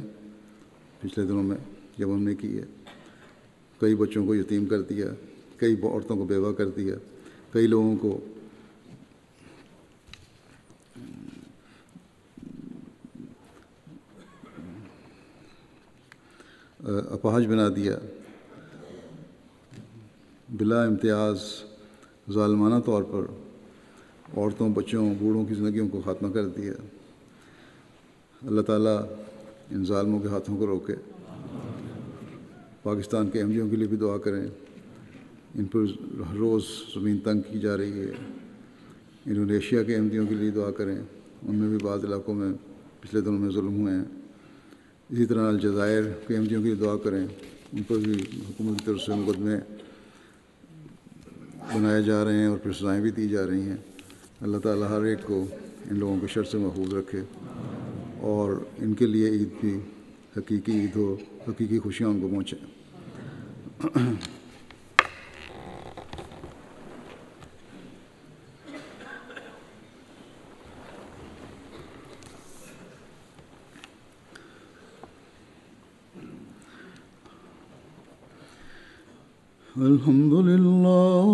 [0.99, 1.57] پچھلے دنوں میں
[1.97, 2.63] جب ہم نے کی ہے،
[3.79, 5.05] کئی بچوں کو یتیم کر دیا،
[5.57, 6.95] کئی عورتوں کو بیوہ کر دیا،
[7.51, 8.19] کئی لوگوں کو
[17.11, 17.97] اپاہج بنا دیا،
[20.49, 21.37] بلا امتیاز
[22.33, 23.25] ظالمانہ طور پر
[24.35, 26.73] عورتوں، بچوں، بوڑھوں کی زندگیوں کو خاتمہ کر دیا۔
[28.41, 29.01] اللہ تعالیٰ
[29.71, 30.93] ان ظالموں کے ہاتھوں کو روکے۔
[32.83, 34.47] پاکستان کے ایم کے لیے بھی دعا کریں۔
[35.55, 35.79] ان پر
[36.31, 36.63] ہر روز
[36.95, 38.11] زمین تنگ کی جا رہی ہے۔
[39.25, 40.95] انڈونیشیا کے ایم کے لیے دعا کریں۔
[41.43, 42.53] ان میں بھی بعض علاقوں میں
[42.99, 44.03] پچھلے دنوں میں ظلم ہوئے ہیں۔
[45.09, 47.27] اسی طرح الجزائر کے ایم کے لیے دعا کریں۔
[47.73, 48.11] ان پر بھی
[48.49, 49.57] حکومت کی طرف سے مقدمے
[51.73, 53.77] بنائے جا رہے ہیں اور پھر سزائیں بھی دی جا رہی ہیں۔
[54.41, 55.45] اللہ تعالیٰ ہر ایک کو
[55.91, 57.21] ان لوگوں کے شر سے محفوظ رکھے۔
[58.19, 59.79] اور ان کے لیے عید بھی
[60.37, 61.15] حقیقی عید ہو،
[61.47, 62.75] حقیقی خوشیاں ان کو پہنچیں۔
[79.75, 81.25] الحمد لله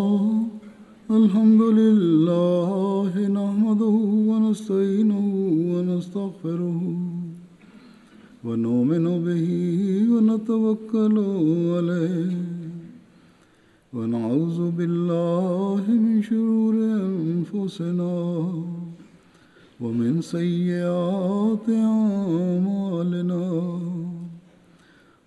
[1.09, 3.97] الحمد لله نحمده
[4.29, 5.30] ونستعينه
[6.11, 6.81] ونستغفره
[8.45, 9.47] ونؤمن به
[10.11, 11.15] ونتوكل
[11.75, 12.35] عليه
[13.95, 16.75] ونعوذ بالله من شرور
[17.11, 18.15] أنفسنا
[19.81, 23.45] ومن سيئات أعمالنا.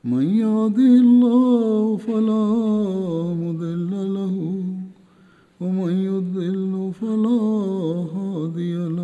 [0.05, 2.47] من يهده الله فلا
[3.43, 4.35] مضل له
[5.61, 7.41] ومن يضلل فلا
[8.17, 9.04] هادي له.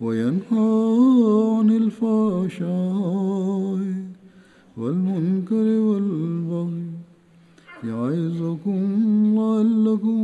[0.00, 0.68] وينهى
[1.58, 3.80] عن الفحشاء
[4.76, 6.86] والمنكر والبغي
[7.84, 8.80] يعظكم
[9.38, 10.20] لعلكم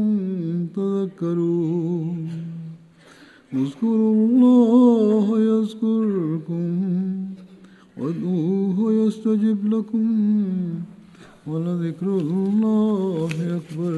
[0.76, 2.18] تذكرون.
[3.54, 6.66] اذكروا الله يذكركم
[7.98, 10.06] وادعوه يستجب لكم
[11.46, 13.92] ولذكر اللہ اکبر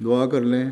[0.00, 0.70] دعا کر لیں.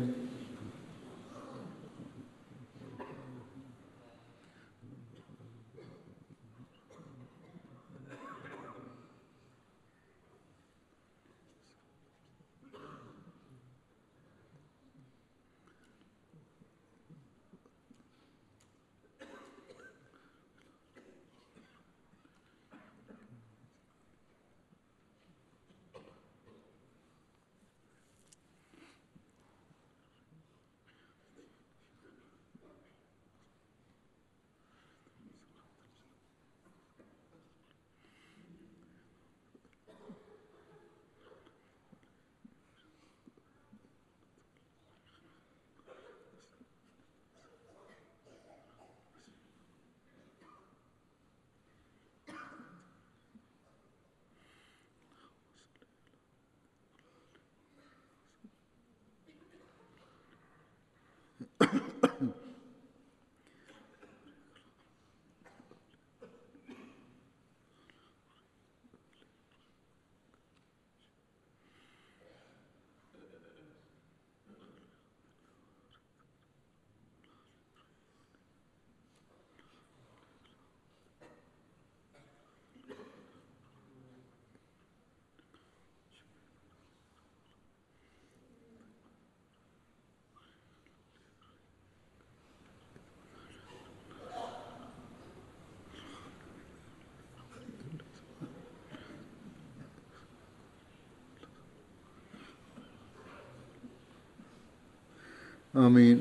[105.73, 106.17] آمین۔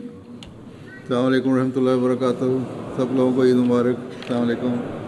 [1.01, 2.45] السلام علیکم ورحمۃ اللہ وبرکاتہ۔
[2.97, 5.02] سب لوگوں کو عید مبارک۔ السلام علیکم۔